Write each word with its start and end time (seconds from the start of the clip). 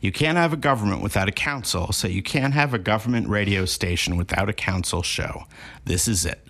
You 0.00 0.12
can't 0.12 0.38
have 0.38 0.52
a 0.52 0.56
government 0.56 1.02
without 1.02 1.28
a 1.28 1.32
council, 1.32 1.92
so 1.92 2.06
you 2.06 2.22
can't 2.22 2.54
have 2.54 2.72
a 2.72 2.78
government 2.78 3.28
radio 3.28 3.64
station 3.64 4.16
without 4.16 4.48
a 4.48 4.52
council 4.52 5.02
show. 5.02 5.44
This 5.84 6.06
is 6.06 6.24
it. 6.24 6.46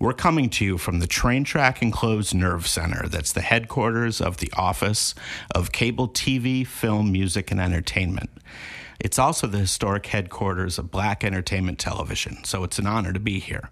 We're 0.00 0.12
coming 0.12 0.50
to 0.50 0.64
you 0.64 0.76
from 0.76 0.98
the 0.98 1.06
Train 1.06 1.44
Track 1.44 1.82
Enclosed 1.82 2.34
Nerve 2.34 2.66
Center, 2.66 3.06
that's 3.06 3.32
the 3.32 3.42
headquarters 3.42 4.20
of 4.20 4.38
the 4.38 4.52
Office 4.56 5.14
of 5.54 5.70
Cable 5.70 6.08
TV, 6.08 6.66
Film, 6.66 7.12
Music, 7.12 7.52
and 7.52 7.60
Entertainment. 7.60 8.30
It's 8.98 9.20
also 9.20 9.46
the 9.46 9.58
historic 9.58 10.06
headquarters 10.06 10.76
of 10.76 10.90
Black 10.90 11.22
Entertainment 11.22 11.78
Television, 11.78 12.42
so 12.42 12.64
it's 12.64 12.80
an 12.80 12.88
honor 12.88 13.12
to 13.12 13.20
be 13.20 13.38
here. 13.38 13.70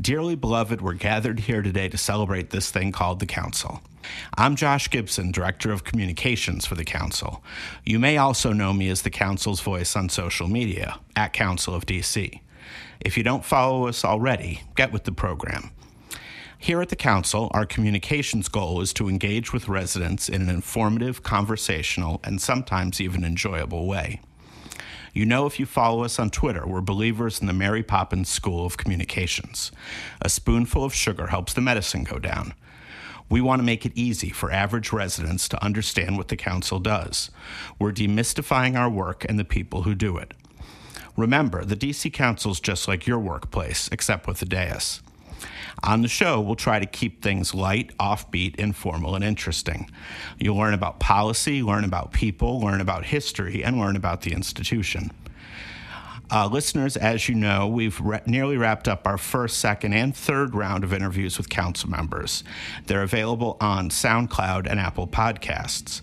Dearly 0.00 0.34
beloved, 0.34 0.80
we're 0.80 0.94
gathered 0.94 1.40
here 1.40 1.60
today 1.60 1.90
to 1.90 1.98
celebrate 1.98 2.50
this 2.50 2.70
thing 2.70 2.90
called 2.90 3.20
the 3.20 3.26
Council. 3.26 3.82
I'm 4.36 4.56
Josh 4.56 4.90
Gibson, 4.90 5.32
Director 5.32 5.72
of 5.72 5.84
Communications 5.84 6.66
for 6.66 6.74
the 6.74 6.84
Council. 6.84 7.42
You 7.84 7.98
may 7.98 8.16
also 8.16 8.52
know 8.52 8.72
me 8.72 8.88
as 8.88 9.02
the 9.02 9.10
Council's 9.10 9.60
voice 9.60 9.96
on 9.96 10.08
social 10.08 10.48
media, 10.48 10.98
at 11.16 11.32
Council 11.32 11.74
of 11.74 11.86
DC. 11.86 12.40
If 13.00 13.16
you 13.16 13.22
don't 13.22 13.44
follow 13.44 13.86
us 13.86 14.04
already, 14.04 14.62
get 14.76 14.92
with 14.92 15.04
the 15.04 15.12
program. 15.12 15.70
Here 16.58 16.80
at 16.80 16.88
the 16.88 16.96
Council, 16.96 17.50
our 17.52 17.66
communications 17.66 18.48
goal 18.48 18.80
is 18.80 18.94
to 18.94 19.08
engage 19.08 19.52
with 19.52 19.68
residents 19.68 20.28
in 20.28 20.42
an 20.42 20.48
informative, 20.48 21.22
conversational, 21.22 22.20
and 22.24 22.40
sometimes 22.40 23.00
even 23.00 23.24
enjoyable 23.24 23.86
way. 23.86 24.20
You 25.12 25.26
know, 25.26 25.46
if 25.46 25.60
you 25.60 25.66
follow 25.66 26.02
us 26.02 26.18
on 26.18 26.30
Twitter, 26.30 26.66
we're 26.66 26.80
believers 26.80 27.40
in 27.40 27.46
the 27.46 27.52
Mary 27.52 27.84
Poppins 27.84 28.28
School 28.28 28.66
of 28.66 28.76
Communications. 28.76 29.70
A 30.20 30.28
spoonful 30.28 30.84
of 30.84 30.94
sugar 30.94 31.28
helps 31.28 31.52
the 31.52 31.60
medicine 31.60 32.02
go 32.02 32.18
down. 32.18 32.54
We 33.28 33.40
want 33.40 33.60
to 33.60 33.64
make 33.64 33.86
it 33.86 33.92
easy 33.94 34.30
for 34.30 34.52
average 34.52 34.92
residents 34.92 35.48
to 35.48 35.64
understand 35.64 36.16
what 36.16 36.28
the 36.28 36.36
Council 36.36 36.78
does. 36.78 37.30
We're 37.78 37.92
demystifying 37.92 38.78
our 38.78 38.90
work 38.90 39.24
and 39.28 39.38
the 39.38 39.44
people 39.44 39.82
who 39.82 39.94
do 39.94 40.16
it. 40.16 40.34
Remember, 41.16 41.64
the 41.64 41.76
DC 41.76 42.12
Council's 42.12 42.60
just 42.60 42.88
like 42.88 43.06
your 43.06 43.18
workplace, 43.18 43.88
except 43.92 44.26
with 44.26 44.42
a 44.42 44.44
dais. 44.44 45.00
On 45.82 46.02
the 46.02 46.08
show, 46.08 46.40
we'll 46.40 46.56
try 46.56 46.78
to 46.78 46.86
keep 46.86 47.22
things 47.22 47.54
light, 47.54 47.96
offbeat, 47.98 48.56
informal, 48.56 49.14
and 49.14 49.24
interesting. 49.24 49.90
You'll 50.38 50.56
learn 50.56 50.74
about 50.74 51.00
policy, 51.00 51.62
learn 51.62 51.84
about 51.84 52.12
people, 52.12 52.60
learn 52.60 52.80
about 52.80 53.04
history, 53.06 53.62
and 53.62 53.78
learn 53.78 53.96
about 53.96 54.22
the 54.22 54.32
institution. 54.32 55.10
Uh, 56.30 56.48
listeners, 56.50 56.96
as 56.96 57.28
you 57.28 57.34
know, 57.34 57.68
we've 57.68 58.00
re- 58.00 58.20
nearly 58.26 58.56
wrapped 58.56 58.88
up 58.88 59.06
our 59.06 59.18
first, 59.18 59.58
second, 59.58 59.92
and 59.92 60.16
third 60.16 60.54
round 60.54 60.82
of 60.82 60.92
interviews 60.92 61.36
with 61.36 61.50
council 61.50 61.90
members. 61.90 62.42
They're 62.86 63.02
available 63.02 63.56
on 63.60 63.90
SoundCloud 63.90 64.66
and 64.66 64.80
Apple 64.80 65.06
Podcasts. 65.06 66.00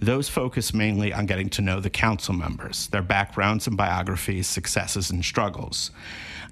Those 0.00 0.28
focus 0.28 0.74
mainly 0.74 1.12
on 1.12 1.26
getting 1.26 1.50
to 1.50 1.62
know 1.62 1.78
the 1.78 1.90
council 1.90 2.34
members, 2.34 2.88
their 2.88 3.02
backgrounds 3.02 3.66
and 3.66 3.76
biographies, 3.76 4.46
successes 4.46 5.10
and 5.10 5.24
struggles. 5.24 5.90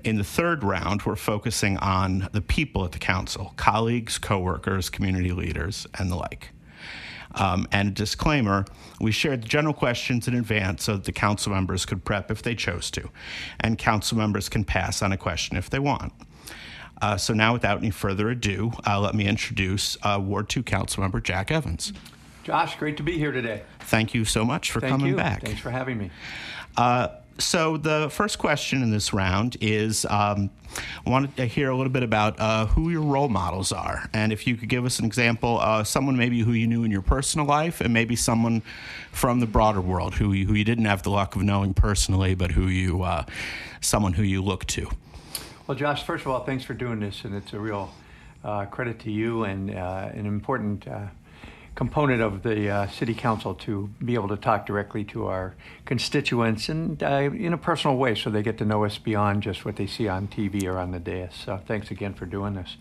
In 0.05 0.17
the 0.17 0.25
third 0.25 0.63
round, 0.63 1.03
we're 1.03 1.17
focusing 1.17 1.77
on 1.79 2.29
the 2.33 2.43
people 2.43 2.85
at 2.85 2.93
the 2.93 2.99
council 2.99 3.53
colleagues, 3.57 4.19
coworkers, 4.19 4.91
community 4.91 5.33
leaders, 5.33 5.87
and 5.99 6.11
the 6.11 6.17
like. 6.17 6.51
Um, 7.34 7.69
and 7.73 7.89
a 7.89 7.93
disclaimer 7.93 8.65
we 9.00 9.12
shared 9.12 9.43
the 9.43 9.49
general 9.49 9.75
questions 9.75 10.27
in 10.27 10.34
advance 10.34 10.84
so 10.84 10.94
that 10.94 11.05
the 11.05 11.12
council 11.12 11.53
members 11.53 11.84
could 11.87 12.05
prep 12.05 12.31
if 12.31 12.43
they 12.43 12.55
chose 12.55 12.91
to, 12.93 13.11
and 13.61 13.78
council 13.78 14.19
members 14.19 14.49
can 14.49 14.65
pass 14.65 15.03
on 15.03 15.12
a 15.12 15.16
question 15.16 15.56
if 15.56 15.71
they 15.71 15.78
want. 15.78 16.12
Uh, 17.00 17.16
so 17.16 17.33
now, 17.33 17.53
without 17.53 17.78
any 17.78 17.91
further 17.91 18.28
ado, 18.28 18.72
uh, 18.87 18.99
let 18.99 19.15
me 19.15 19.27
introduce 19.27 19.97
uh, 20.03 20.21
Ward 20.21 20.49
2 20.49 20.62
Council 20.65 21.03
Member 21.03 21.21
Jack 21.21 21.50
Evans. 21.50 21.93
Josh, 22.43 22.77
great 22.77 22.97
to 22.97 23.03
be 23.03 23.19
here 23.19 23.31
today. 23.31 23.62
Thank 23.81 24.15
you 24.15 24.25
so 24.25 24.45
much 24.45 24.72
for 24.72 24.81
Thank 24.81 24.91
coming 24.91 25.09
you. 25.09 25.16
back. 25.16 25.43
Thanks 25.43 25.60
for 25.60 25.71
having 25.71 25.99
me. 25.99 26.10
So 27.41 27.76
the 27.76 28.09
first 28.10 28.38
question 28.38 28.82
in 28.82 28.91
this 28.91 29.12
round 29.12 29.56
is 29.60 30.04
um, 30.06 30.50
I 31.06 31.10
wanted 31.10 31.37
to 31.37 31.47
hear 31.47 31.71
a 31.71 31.76
little 31.76 31.93
bit 31.93 32.03
about 32.03 32.38
uh, 32.41 32.66
who 32.66 32.91
your 32.91 33.03
role 33.03 33.28
models 33.28 33.71
are, 33.71 34.10
and 34.12 34.32
if 34.32 34.44
you 34.44 34.56
could 34.56 34.69
give 34.69 34.84
us 34.84 34.99
an 34.99 35.04
example, 35.04 35.59
uh, 35.60 35.84
someone 35.84 36.16
maybe 36.16 36.41
who 36.41 36.53
you 36.53 36.66
knew 36.66 36.82
in 36.82 36.91
your 36.91 37.03
personal 37.03 37.47
life, 37.47 37.81
and 37.81 37.94
maybe 37.94 38.16
someone 38.16 38.60
from 39.12 39.38
the 39.38 39.47
broader 39.47 39.81
world 39.81 40.15
who 40.15 40.32
you, 40.32 40.47
who 40.48 40.54
you 40.54 40.65
didn't 40.65 40.87
have 40.87 41.04
the 41.04 41.10
luck 41.10 41.37
of 41.37 41.43
knowing 41.43 41.75
personally, 41.75 42.34
but 42.34 42.50
who 42.50 42.66
you 42.66 43.04
uh, 43.04 43.25
someone 43.81 44.15
who 44.15 44.25
you 44.25 44.43
look 44.43 44.65
to. 44.66 44.91
Well, 45.69 45.77
Josh, 45.77 46.03
first 46.03 46.27
of 46.27 46.32
all, 46.32 46.44
thanks 46.44 46.65
for 46.65 46.75
doing 46.75 46.98
this, 46.98 47.25
and 47.25 47.37
it's 47.37 47.53
a 47.53 47.60
real 47.60 47.94
uh, 48.43 48.66
credit 48.66 48.98
to 49.00 49.12
you 49.12 49.44
and 49.44 49.71
uh, 49.71 50.10
an 50.12 50.27
important 50.27 50.88
uh, 50.88 51.06
component 51.78 52.21
of 52.21 52.43
the 52.43 52.69
uh, 52.69 52.89
city 52.89 53.15
council 53.15 53.55
to 53.55 53.89
be 54.05 54.15
able 54.15 54.27
to 54.27 54.37
talk 54.37 54.66
directly 54.66 55.05
to 55.05 55.27
our 55.27 55.55
constituents 55.84 56.69
and 56.69 57.00
uh, 57.05 57.31
in 57.33 57.53
a 57.53 57.56
personal 57.56 57.97
way 57.97 58.16
so 58.16 58.28
they 58.31 58.43
get 58.43 58.59
to 58.59 58.65
know 58.65 58.84
us 58.84 58.99
beyond 58.99 59.44
just 59.44 59.65
what 59.65 59.77
they 59.77 59.87
see 59.87 60.09
on 60.09 60.27
TV 60.27 60.65
or 60.65 60.77
on 60.77 60.91
the 60.91 60.99
dais. 60.99 61.31
So 61.33 61.61
thanks 61.69 61.93
again 61.93 62.15
for 62.15 62.27
doing 62.27 62.55
this. 62.55 62.77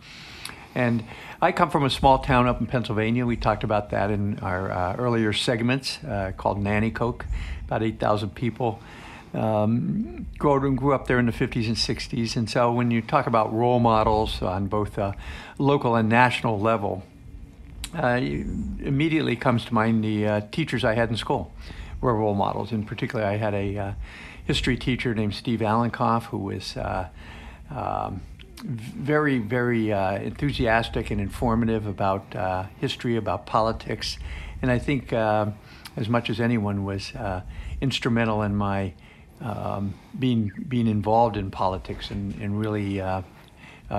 And 0.73 1.03
I 1.39 1.51
come 1.51 1.69
from 1.69 1.83
a 1.83 1.91
small 1.91 2.17
town 2.17 2.47
up 2.47 2.59
in 2.59 2.65
Pennsylvania. 2.65 3.23
We 3.27 3.37
talked 3.37 3.63
about 3.63 3.91
that 3.91 4.09
in 4.09 4.39
our 4.39 4.71
uh, 4.71 4.95
earlier 4.95 5.31
segments 5.31 6.03
uh, 6.03 6.31
called 6.35 6.57
Nanticoke, 6.57 7.23
about 7.67 7.83
8,000 7.83 8.33
people. 8.33 8.79
Um, 9.35 10.25
grew, 10.39 10.73
grew 10.73 10.95
up 10.95 11.05
there 11.05 11.19
in 11.19 11.27
the 11.27 11.31
50s 11.31 11.67
and 11.67 11.75
60s. 11.75 12.35
And 12.35 12.49
so 12.49 12.73
when 12.73 12.89
you 12.89 13.03
talk 13.03 13.27
about 13.27 13.53
role 13.53 13.77
models 13.77 14.41
on 14.41 14.65
both 14.65 14.97
a 14.97 15.13
local 15.59 15.95
and 15.95 16.09
national 16.09 16.59
level, 16.59 17.03
uh, 17.95 18.19
immediately 18.19 19.35
comes 19.35 19.65
to 19.65 19.73
mind 19.73 20.03
the 20.03 20.27
uh, 20.27 20.41
teachers 20.51 20.83
I 20.83 20.95
had 20.95 21.09
in 21.09 21.17
school 21.17 21.51
were 22.01 22.13
role 22.13 22.35
models. 22.35 22.71
In 22.71 22.85
particular, 22.85 23.25
I 23.25 23.37
had 23.37 23.53
a 23.53 23.77
uh, 23.77 23.93
history 24.45 24.77
teacher 24.77 25.13
named 25.13 25.33
Steve 25.33 25.59
Allenkoff 25.59 26.25
who 26.25 26.37
was 26.37 26.77
uh, 26.77 27.07
um, 27.69 28.21
very, 28.63 29.39
very 29.39 29.91
uh, 29.93 30.17
enthusiastic 30.17 31.11
and 31.11 31.21
informative 31.21 31.85
about 31.85 32.35
uh, 32.35 32.65
history, 32.79 33.15
about 33.15 33.45
politics, 33.45 34.17
and 34.61 34.71
I 34.71 34.79
think 34.79 35.13
as 35.13 36.09
much 36.09 36.29
as 36.29 36.39
anyone 36.39 36.83
was 36.83 37.13
instrumental 37.81 38.41
in 38.41 38.55
my 38.55 38.93
um, 39.41 39.93
being 40.17 40.51
being 40.67 40.87
involved 40.87 41.37
in 41.37 41.51
politics 41.51 42.09
and, 42.09 42.33
and 42.41 42.59
really 42.59 43.01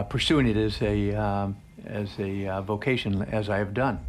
pursuing 0.09 0.49
it 0.49 0.57
as 0.57 0.83
a 0.83 1.15
um, 1.15 1.57
as 1.87 2.11
a 2.19 2.47
uh, 2.47 2.63
vocation 2.63 3.23
as 3.23 3.49
I 3.49 3.59
have 3.59 3.75
done. 3.75 4.01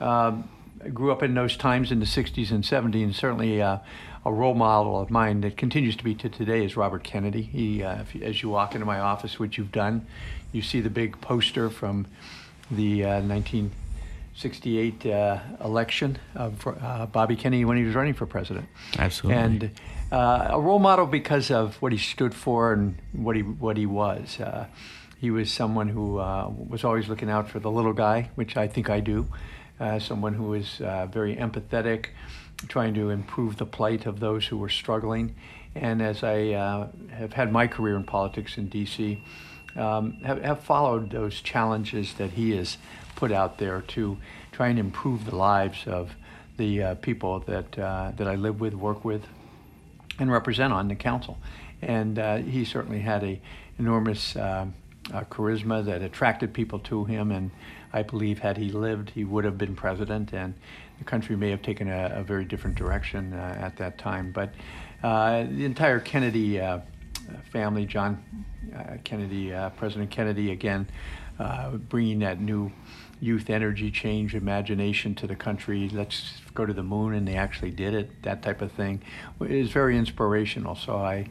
Um, 0.00 0.48
I 0.82 0.88
grew 0.88 1.12
up 1.12 1.22
in 1.22 1.34
those 1.34 1.56
times 1.56 1.92
in 1.92 2.00
the 2.00 2.06
60s 2.06 2.50
and 2.50 2.64
70s, 2.64 3.04
and 3.04 3.14
certainly 3.14 3.60
uh, 3.60 3.78
a 4.24 4.32
role 4.32 4.54
model 4.54 4.98
of 4.98 5.10
mine 5.10 5.42
that 5.42 5.56
continues 5.56 5.96
to 5.96 6.04
be 6.04 6.14
to 6.16 6.28
today 6.28 6.64
is 6.64 6.76
Robert 6.76 7.04
Kennedy. 7.04 7.42
He, 7.42 7.82
uh, 7.82 8.04
you, 8.12 8.22
as 8.22 8.42
you 8.42 8.48
walk 8.48 8.74
into 8.74 8.86
my 8.86 8.98
office, 8.98 9.38
which 9.38 9.58
you've 9.58 9.72
done, 9.72 10.06
you 10.52 10.62
see 10.62 10.80
the 10.80 10.90
big 10.90 11.20
poster 11.20 11.70
from 11.70 12.06
the 12.70 13.02
1968 13.02 15.06
uh, 15.06 15.10
uh, 15.10 15.40
election 15.64 16.18
of 16.34 16.66
uh, 16.66 17.06
Bobby 17.06 17.36
Kennedy 17.36 17.64
when 17.64 17.76
he 17.76 17.84
was 17.84 17.94
running 17.94 18.14
for 18.14 18.26
president. 18.26 18.66
Absolutely. 18.98 19.42
And 19.42 19.70
a 20.12 20.60
role 20.60 20.78
model 20.78 21.06
because 21.06 21.50
of 21.50 21.80
what 21.82 21.92
he 21.92 21.98
stood 21.98 22.34
for 22.34 22.72
and 22.72 22.96
what 23.12 23.36
he 23.36 23.42
what 23.42 23.76
he 23.76 23.86
was. 23.86 24.38
He 25.20 25.30
was 25.30 25.52
someone 25.52 25.88
who 25.88 26.18
uh, 26.18 26.50
was 26.68 26.82
always 26.82 27.10
looking 27.10 27.28
out 27.28 27.50
for 27.50 27.60
the 27.60 27.70
little 27.70 27.92
guy, 27.92 28.30
which 28.36 28.56
I 28.56 28.66
think 28.66 28.88
I 28.88 29.00
do. 29.00 29.26
Uh, 29.78 29.98
someone 29.98 30.32
who 30.32 30.44
was 30.44 30.80
uh, 30.80 31.06
very 31.12 31.36
empathetic, 31.36 32.06
trying 32.68 32.94
to 32.94 33.10
improve 33.10 33.58
the 33.58 33.66
plight 33.66 34.06
of 34.06 34.20
those 34.20 34.46
who 34.46 34.56
were 34.56 34.70
struggling. 34.70 35.34
And 35.74 36.00
as 36.00 36.24
I 36.24 36.52
uh, 36.52 36.88
have 37.10 37.34
had 37.34 37.52
my 37.52 37.66
career 37.66 37.96
in 37.96 38.04
politics 38.04 38.56
in 38.56 38.70
D.C., 38.70 39.22
um, 39.76 40.12
have, 40.24 40.42
have 40.42 40.60
followed 40.60 41.10
those 41.10 41.42
challenges 41.42 42.14
that 42.14 42.30
he 42.30 42.56
has 42.56 42.78
put 43.14 43.30
out 43.30 43.58
there 43.58 43.82
to 43.82 44.16
try 44.52 44.68
and 44.68 44.78
improve 44.78 45.26
the 45.26 45.36
lives 45.36 45.86
of 45.86 46.14
the 46.56 46.82
uh, 46.82 46.94
people 46.94 47.40
that 47.40 47.78
uh, 47.78 48.12
that 48.16 48.26
I 48.26 48.36
live 48.36 48.58
with, 48.58 48.72
work 48.72 49.04
with, 49.04 49.26
and 50.18 50.32
represent 50.32 50.72
on 50.72 50.88
the 50.88 50.94
council. 50.94 51.38
And 51.82 52.18
uh, 52.18 52.38
he 52.38 52.64
certainly 52.64 53.00
had 53.00 53.22
a 53.22 53.40
enormous 53.78 54.36
um, 54.36 54.74
uh, 55.12 55.24
charisma 55.24 55.84
that 55.84 56.02
attracted 56.02 56.52
people 56.52 56.78
to 56.80 57.04
him. 57.04 57.30
And 57.30 57.50
I 57.92 58.02
believe, 58.02 58.38
had 58.38 58.56
he 58.56 58.70
lived, 58.70 59.10
he 59.10 59.24
would 59.24 59.44
have 59.44 59.58
been 59.58 59.74
president, 59.74 60.32
and 60.32 60.54
the 60.98 61.04
country 61.04 61.36
may 61.36 61.50
have 61.50 61.62
taken 61.62 61.88
a, 61.88 62.12
a 62.14 62.22
very 62.22 62.44
different 62.44 62.76
direction 62.76 63.32
uh, 63.32 63.58
at 63.60 63.76
that 63.78 63.98
time. 63.98 64.32
But 64.32 64.54
uh, 65.02 65.44
the 65.44 65.64
entire 65.64 65.98
Kennedy 65.98 66.60
uh, 66.60 66.80
family, 67.52 67.86
John 67.86 68.22
uh, 68.76 68.98
Kennedy, 69.02 69.52
uh, 69.52 69.70
President 69.70 70.10
Kennedy, 70.10 70.52
again, 70.52 70.86
bringing 71.88 72.18
that 72.18 72.40
new 72.40 72.70
youth 73.22 73.50
energy 73.50 73.90
change, 73.90 74.34
imagination 74.34 75.14
to 75.14 75.26
the 75.26 75.34
country. 75.34 75.88
Let's 75.88 76.40
go 76.54 76.66
to 76.66 76.72
the 76.72 76.82
moon, 76.82 77.14
and 77.14 77.26
they 77.26 77.36
actually 77.36 77.70
did 77.70 77.94
it. 77.94 78.22
That 78.22 78.42
type 78.42 78.60
of 78.60 78.72
thing 78.72 79.02
is 79.40 79.70
very 79.70 79.96
inspirational. 79.96 80.74
So 80.74 80.96
I 80.96 81.26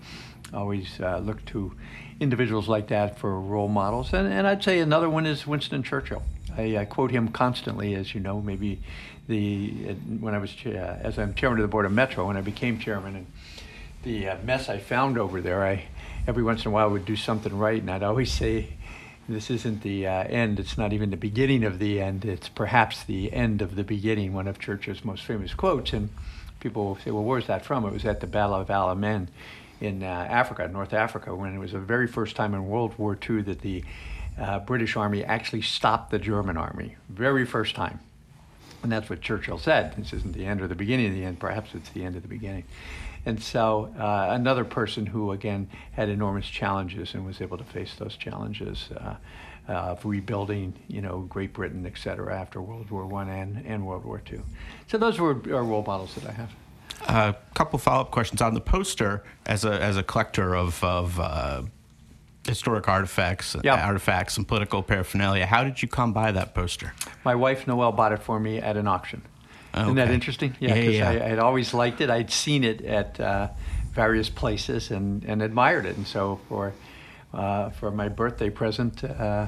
always 0.51 0.99
look 0.99 1.45
to 1.45 1.75
individuals 2.19 2.67
like 2.67 2.87
that 2.87 3.17
for 3.17 3.39
role 3.39 3.67
models. 3.67 4.13
And, 4.13 4.31
and 4.31 4.45
I'd 4.47 4.63
say 4.63 4.79
another 4.79 5.09
one 5.09 5.25
is 5.25 5.47
Winston 5.47 5.83
Churchill. 5.83 6.23
I, 6.57 6.77
I 6.77 6.85
quote 6.85 7.11
him 7.11 7.29
constantly, 7.29 7.95
as 7.95 8.13
you 8.13 8.19
know, 8.19 8.41
maybe 8.41 8.81
the 9.27 9.69
when 10.19 10.33
I 10.33 10.39
was 10.39 10.53
uh, 10.65 10.99
as 11.01 11.19
I'm 11.19 11.33
chairman 11.33 11.59
of 11.59 11.63
the 11.63 11.71
board 11.71 11.85
of 11.85 11.91
Metro, 11.91 12.27
when 12.27 12.35
I 12.35 12.41
became 12.41 12.79
chairman, 12.79 13.15
and 13.15 13.27
the 14.03 14.29
uh, 14.29 14.37
mess 14.43 14.69
I 14.69 14.79
found 14.79 15.17
over 15.17 15.39
there, 15.39 15.65
I 15.65 15.85
every 16.27 16.43
once 16.43 16.65
in 16.65 16.69
a 16.69 16.71
while 16.71 16.89
would 16.89 17.05
do 17.05 17.15
something 17.15 17.57
right, 17.57 17.79
and 17.79 17.89
I'd 17.89 18.03
always 18.03 18.31
say, 18.31 18.73
"This 19.27 19.51
isn't 19.51 19.83
the 19.83 20.07
uh, 20.07 20.23
end. 20.23 20.59
It's 20.59 20.77
not 20.77 20.91
even 20.91 21.11
the 21.11 21.17
beginning 21.17 21.63
of 21.63 21.79
the 21.79 22.01
end. 22.01 22.25
It's 22.25 22.49
perhaps 22.49 23.03
the 23.03 23.31
end 23.31 23.61
of 23.61 23.75
the 23.75 23.83
beginning." 23.83 24.33
One 24.33 24.47
of 24.47 24.57
Churchill's 24.57 25.05
most 25.05 25.23
famous 25.23 25.53
quotes, 25.53 25.93
and 25.93 26.09
people 26.59 26.85
will 26.85 26.97
say, 26.97 27.11
"Well, 27.11 27.23
where's 27.23 27.47
that 27.47 27.63
from?" 27.63 27.85
It 27.85 27.93
was 27.93 28.05
at 28.05 28.19
the 28.19 28.27
Battle 28.27 28.55
of 28.55 28.67
Alamein 28.67 29.27
in 29.81 30.03
uh, 30.03 30.05
Africa, 30.05 30.67
North 30.67 30.93
Africa, 30.93 31.33
when 31.33 31.55
it 31.55 31.59
was 31.59 31.71
the 31.71 31.79
very 31.79 32.07
first 32.07 32.35
time 32.35 32.53
in 32.53 32.67
World 32.67 32.97
War 32.97 33.17
II 33.29 33.41
that 33.43 33.61
the 33.61 33.83
uh, 34.39 34.59
British 34.59 34.95
Army 34.95 35.23
actually 35.23 35.61
stopped 35.61 36.11
the 36.11 36.19
German 36.19 36.57
Army. 36.57 36.95
Very 37.09 37.45
first 37.45 37.75
time. 37.75 37.99
And 38.81 38.91
that's 38.91 39.09
what 39.09 39.21
Churchill 39.21 39.57
said. 39.57 39.95
This 39.97 40.13
isn't 40.13 40.33
the 40.33 40.45
end 40.45 40.61
or 40.61 40.67
the 40.67 40.75
beginning 40.75 41.07
of 41.07 41.13
the 41.13 41.25
end. 41.25 41.39
Perhaps 41.39 41.75
it's 41.75 41.89
the 41.89 42.03
end 42.03 42.15
of 42.15 42.21
the 42.21 42.29
beginning. 42.29 42.63
And 43.25 43.41
so, 43.43 43.93
uh, 43.99 44.27
another 44.31 44.63
person 44.63 45.05
who, 45.05 45.31
again, 45.31 45.67
had 45.91 46.07
enormous 46.07 46.47
challenges 46.47 47.13
and 47.13 47.25
was 47.25 47.41
able 47.41 47.57
to 47.57 47.65
face 47.65 47.95
those 47.95 48.15
challenges 48.15 48.87
uh, 48.97 49.15
of 49.67 50.05
rebuilding, 50.05 50.73
you 50.87 51.01
know, 51.01 51.19
Great 51.29 51.51
Britain, 51.51 51.85
et 51.85 51.97
cetera, 51.97 52.39
after 52.39 52.61
World 52.61 52.89
War 52.89 53.05
One 53.05 53.27
and, 53.27 53.65
and 53.65 53.85
World 53.85 54.05
War 54.05 54.21
Two. 54.23 54.41
So 54.87 54.97
those 54.97 55.19
were 55.19 55.31
our 55.53 55.63
role 55.63 55.83
models 55.85 56.15
that 56.15 56.27
I 56.27 56.31
have. 56.31 56.51
A 57.07 57.35
couple 57.53 57.79
follow 57.79 58.01
up 58.01 58.11
questions 58.11 58.41
on 58.41 58.53
the 58.53 58.61
poster 58.61 59.23
as 59.45 59.65
a 59.65 59.81
as 59.81 59.97
a 59.97 60.03
collector 60.03 60.55
of 60.55 60.83
of 60.83 61.19
uh, 61.19 61.63
historic 62.45 62.87
artifacts, 62.87 63.55
Yeah. 63.63 63.85
artifacts, 63.85 64.37
and 64.37 64.47
political 64.47 64.83
paraphernalia. 64.83 65.45
How 65.45 65.63
did 65.63 65.81
you 65.81 65.87
come 65.87 66.13
by 66.13 66.31
that 66.31 66.53
poster? 66.53 66.93
My 67.23 67.35
wife 67.35 67.67
Noel 67.67 67.91
bought 67.91 68.11
it 68.11 68.21
for 68.21 68.39
me 68.39 68.57
at 68.59 68.77
an 68.77 68.87
auction. 68.87 69.21
Isn't 69.75 69.95
that 69.95 70.09
interesting? 70.09 70.55
Yeah, 70.59 70.73
because 70.73 70.95
yeah. 70.95 71.09
I, 71.09 71.25
I 71.25 71.29
had 71.29 71.39
always 71.39 71.73
liked 71.73 72.01
it. 72.01 72.09
I'd 72.09 72.31
seen 72.31 72.63
it 72.63 72.81
at 72.81 73.19
uh, 73.19 73.49
various 73.93 74.29
places 74.29 74.89
and, 74.91 75.23
and 75.25 75.41
admired 75.43 75.85
it. 75.85 75.95
And 75.95 76.07
so 76.07 76.39
for 76.49 76.73
uh, 77.33 77.69
for 77.69 77.91
my 77.91 78.09
birthday 78.09 78.49
present, 78.49 79.03
uh, 79.03 79.47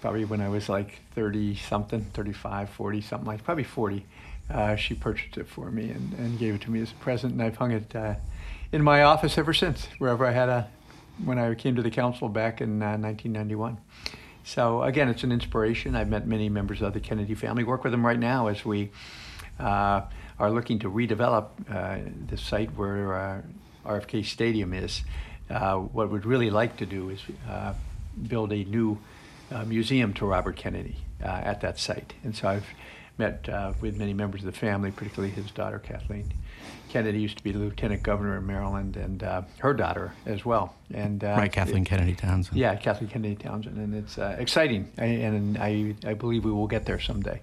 probably 0.00 0.24
when 0.24 0.40
I 0.40 0.48
was 0.48 0.68
like 0.68 1.00
30 1.14 1.54
something, 1.54 2.04
35, 2.12 2.70
40, 2.70 3.00
something 3.00 3.26
like 3.26 3.44
probably 3.44 3.64
40, 3.64 4.04
uh, 4.52 4.76
she 4.76 4.94
purchased 4.94 5.36
it 5.36 5.48
for 5.48 5.70
me 5.70 5.90
and, 5.90 6.12
and 6.14 6.38
gave 6.38 6.54
it 6.54 6.60
to 6.62 6.70
me 6.70 6.80
as 6.80 6.90
a 6.90 6.94
present. 6.96 7.32
And 7.32 7.42
I've 7.42 7.56
hung 7.56 7.70
it 7.72 7.94
uh, 7.94 8.14
in 8.72 8.82
my 8.82 9.02
office 9.02 9.38
ever 9.38 9.54
since, 9.54 9.88
wherever 9.98 10.26
I 10.26 10.32
had 10.32 10.48
a, 10.48 10.68
when 11.24 11.38
I 11.38 11.54
came 11.54 11.76
to 11.76 11.82
the 11.82 11.90
council 11.90 12.28
back 12.28 12.60
in 12.60 12.82
uh, 12.82 12.96
1991. 12.98 13.78
So 14.44 14.82
again, 14.82 15.08
it's 15.08 15.22
an 15.22 15.32
inspiration. 15.32 15.94
I've 15.94 16.08
met 16.08 16.26
many 16.26 16.48
members 16.48 16.82
of 16.82 16.94
the 16.94 17.00
Kennedy 17.00 17.34
family. 17.34 17.62
Work 17.62 17.84
with 17.84 17.92
them 17.92 18.04
right 18.04 18.18
now 18.18 18.48
as 18.48 18.64
we 18.64 18.90
uh, 19.58 20.02
are 20.38 20.50
looking 20.50 20.78
to 20.80 20.90
redevelop 20.90 21.48
uh, 21.70 21.98
the 22.28 22.36
site 22.36 22.74
where 22.74 23.14
uh, 23.14 23.42
RFK 23.84 24.24
Stadium 24.24 24.72
is. 24.72 25.02
What 25.48 26.10
we'd 26.10 26.24
really 26.24 26.50
like 26.50 26.76
to 26.78 26.86
do 26.86 27.10
is 27.10 27.20
build 28.28 28.52
a 28.52 28.64
new 28.64 28.98
museum 29.66 30.14
to 30.14 30.26
Robert 30.26 30.56
Kennedy 30.56 30.96
at 31.20 31.60
that 31.60 31.78
site. 31.78 32.14
And 32.24 32.34
so 32.34 32.48
I've 32.48 32.66
met 33.20 33.48
uh, 33.48 33.72
with 33.80 33.96
many 33.96 34.14
members 34.14 34.40
of 34.40 34.46
the 34.46 34.58
family, 34.58 34.90
particularly 34.90 35.32
his 35.32 35.50
daughter 35.52 35.78
Kathleen. 35.78 36.32
Kennedy 36.88 37.20
used 37.20 37.36
to 37.36 37.44
be 37.44 37.52
the 37.52 37.58
lieutenant 37.58 38.02
governor 38.02 38.36
of 38.36 38.42
Maryland, 38.42 38.96
and 38.96 39.22
uh, 39.22 39.42
her 39.58 39.74
daughter 39.74 40.12
as 40.26 40.44
well. 40.44 40.74
And 40.92 41.22
uh, 41.22 41.36
right, 41.38 41.52
Kathleen 41.52 41.82
it- 41.82 41.88
Kennedy 41.88 42.14
Townsend. 42.14 42.58
yeah, 42.58 42.74
Kathleen 42.74 43.08
Kennedy 43.10 43.36
Townsend, 43.36 43.76
and 43.76 43.94
it's 43.94 44.18
uh, 44.18 44.34
exciting, 44.38 44.90
I, 44.98 45.04
and 45.04 45.58
I, 45.58 45.94
I 46.04 46.14
believe 46.14 46.44
we 46.44 46.50
will 46.50 46.66
get 46.66 46.86
there 46.86 46.98
someday. 46.98 47.40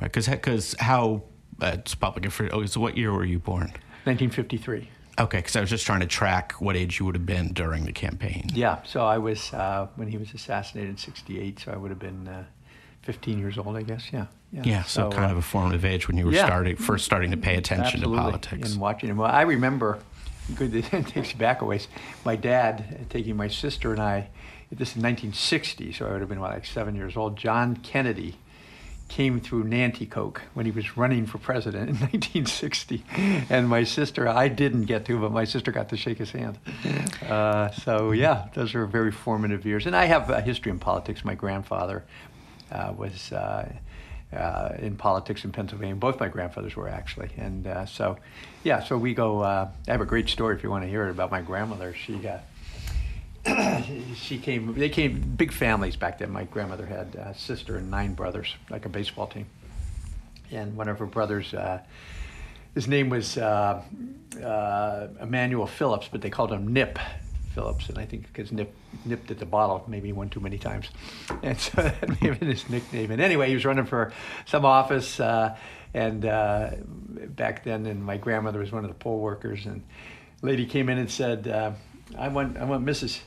Right, 0.00 0.10
because 0.10 0.28
because 0.28 0.74
how 0.78 1.24
uh, 1.60 1.76
it's 1.78 1.94
public 1.94 2.24
information. 2.24 2.58
Oh, 2.58 2.64
so 2.64 2.80
what 2.80 2.96
year 2.96 3.12
were 3.12 3.26
you 3.26 3.38
born? 3.38 3.72
1953. 4.04 4.88
Okay, 5.18 5.38
because 5.38 5.56
I 5.56 5.60
was 5.60 5.68
just 5.68 5.84
trying 5.84 6.00
to 6.00 6.06
track 6.06 6.52
what 6.52 6.74
age 6.74 6.98
you 6.98 7.04
would 7.04 7.14
have 7.14 7.26
been 7.26 7.52
during 7.52 7.84
the 7.84 7.92
campaign. 7.92 8.48
Yeah, 8.54 8.82
so 8.84 9.04
I 9.04 9.18
was 9.18 9.52
uh, 9.52 9.88
when 9.96 10.08
he 10.08 10.16
was 10.16 10.32
assassinated 10.32 10.88
in 10.88 10.96
'68, 10.96 11.60
so 11.60 11.72
I 11.72 11.76
would 11.76 11.90
have 11.90 11.98
been 11.98 12.26
uh, 12.26 12.44
15 13.02 13.38
years 13.38 13.58
old, 13.58 13.76
I 13.76 13.82
guess. 13.82 14.10
Yeah. 14.12 14.26
Yeah, 14.52 14.82
so, 14.82 15.10
kind 15.10 15.26
uh, 15.26 15.32
of 15.32 15.38
a 15.38 15.42
formative 15.42 15.84
age 15.84 16.08
when 16.08 16.18
you 16.18 16.26
were 16.26 16.32
yeah. 16.32 16.44
starting, 16.44 16.76
first 16.76 17.06
starting 17.06 17.30
to 17.30 17.38
pay 17.38 17.56
attention 17.56 18.00
absolutely. 18.00 18.16
to 18.16 18.22
politics. 18.22 18.72
and 18.72 18.80
watching 18.80 19.08
him. 19.08 19.16
Well, 19.16 19.30
I 19.30 19.42
remember. 19.42 19.98
Good, 20.54 20.74
it 20.92 21.06
takes 21.06 21.32
you 21.32 21.38
back 21.38 21.62
a 21.62 21.64
ways. 21.64 21.88
My 22.24 22.36
dad 22.36 23.06
taking 23.08 23.36
my 23.36 23.48
sister 23.48 23.92
and 23.92 24.02
I. 24.02 24.28
This 24.70 24.90
is 24.90 24.96
1960, 24.96 25.92
so 25.92 26.06
I 26.06 26.12
would 26.12 26.20
have 26.20 26.28
been 26.28 26.40
what, 26.40 26.50
like 26.50 26.66
seven 26.66 26.94
years 26.94 27.16
old. 27.16 27.36
John 27.36 27.76
Kennedy 27.76 28.36
came 29.08 29.40
through 29.40 29.64
Nanticoke 29.64 30.38
when 30.54 30.64
he 30.64 30.72
was 30.72 30.96
running 30.96 31.26
for 31.26 31.36
president 31.38 31.90
in 31.90 31.96
1960, 32.00 33.04
and 33.50 33.68
my 33.68 33.84
sister, 33.84 34.26
I 34.26 34.48
didn't 34.48 34.84
get 34.84 35.04
to, 35.06 35.18
but 35.18 35.30
my 35.30 35.44
sister 35.44 35.72
got 35.72 35.90
to 35.90 35.96
shake 35.96 36.18
his 36.18 36.30
hand. 36.30 36.58
Uh, 37.26 37.70
so 37.70 38.12
yeah, 38.12 38.48
those 38.54 38.74
are 38.74 38.86
very 38.86 39.12
formative 39.12 39.64
years. 39.64 39.86
And 39.86 39.94
I 39.94 40.06
have 40.06 40.28
a 40.30 40.40
history 40.40 40.72
in 40.72 40.78
politics. 40.78 41.24
My 41.24 41.34
grandfather 41.34 42.04
uh, 42.70 42.92
was. 42.96 43.32
Uh, 43.32 43.72
uh, 44.32 44.70
in 44.78 44.96
politics 44.96 45.44
in 45.44 45.52
Pennsylvania. 45.52 45.94
Both 45.94 46.20
my 46.20 46.28
grandfathers 46.28 46.76
were 46.76 46.88
actually, 46.88 47.30
and 47.36 47.66
uh, 47.66 47.86
so, 47.86 48.18
yeah. 48.64 48.82
So 48.82 48.96
we 48.98 49.14
go. 49.14 49.40
Uh, 49.40 49.68
I 49.86 49.90
have 49.90 50.00
a 50.00 50.06
great 50.06 50.28
story 50.28 50.56
if 50.56 50.62
you 50.62 50.70
want 50.70 50.84
to 50.84 50.88
hear 50.88 51.06
it 51.06 51.10
about 51.10 51.30
my 51.30 51.42
grandmother. 51.42 51.94
She 51.94 52.16
got. 52.18 52.44
she 54.14 54.38
came. 54.38 54.74
They 54.74 54.88
came 54.88 55.20
big 55.20 55.52
families 55.52 55.96
back 55.96 56.18
then. 56.18 56.30
My 56.30 56.44
grandmother 56.44 56.86
had 56.86 57.14
a 57.14 57.34
sister 57.34 57.76
and 57.76 57.90
nine 57.90 58.14
brothers, 58.14 58.54
like 58.70 58.86
a 58.86 58.88
baseball 58.88 59.26
team. 59.26 59.46
And 60.50 60.76
one 60.76 60.88
of 60.88 60.98
her 60.98 61.06
brothers, 61.06 61.54
uh, 61.54 61.80
his 62.74 62.86
name 62.86 63.08
was 63.08 63.38
uh, 63.38 63.82
uh, 64.42 65.08
Emmanuel 65.20 65.66
Phillips, 65.66 66.08
but 66.10 66.20
they 66.20 66.30
called 66.30 66.52
him 66.52 66.72
Nip 66.72 66.98
Phillips, 67.54 67.88
and 67.88 67.98
I 67.98 68.04
think 68.04 68.26
because 68.26 68.52
Nip 68.52 68.74
nipped 69.04 69.30
at 69.30 69.38
the 69.38 69.46
bottle 69.46 69.84
maybe 69.86 70.12
one 70.12 70.28
too 70.28 70.40
many 70.40 70.58
times, 70.58 70.88
and 71.42 71.58
so 71.58 71.82
that 71.82 72.08
may 72.08 72.28
have 72.28 72.40
been 72.40 72.48
his 72.48 72.68
nickname. 72.68 73.10
And 73.10 73.20
anyway, 73.20 73.48
he 73.48 73.54
was 73.54 73.64
running 73.64 73.86
for 73.86 74.12
some 74.46 74.64
office, 74.64 75.20
uh, 75.20 75.56
and 75.94 76.24
uh, 76.24 76.70
back 76.80 77.64
then, 77.64 77.86
and 77.86 78.04
my 78.04 78.16
grandmother 78.16 78.58
was 78.58 78.72
one 78.72 78.84
of 78.84 78.90
the 78.90 78.94
poll 78.94 79.20
workers, 79.20 79.66
and 79.66 79.82
lady 80.42 80.66
came 80.66 80.88
in 80.88 80.98
and 80.98 81.10
said, 81.10 81.48
uh, 81.48 81.72
"I 82.18 82.28
want, 82.28 82.56
I 82.56 82.64
want 82.64 82.84
Mrs." 82.84 83.20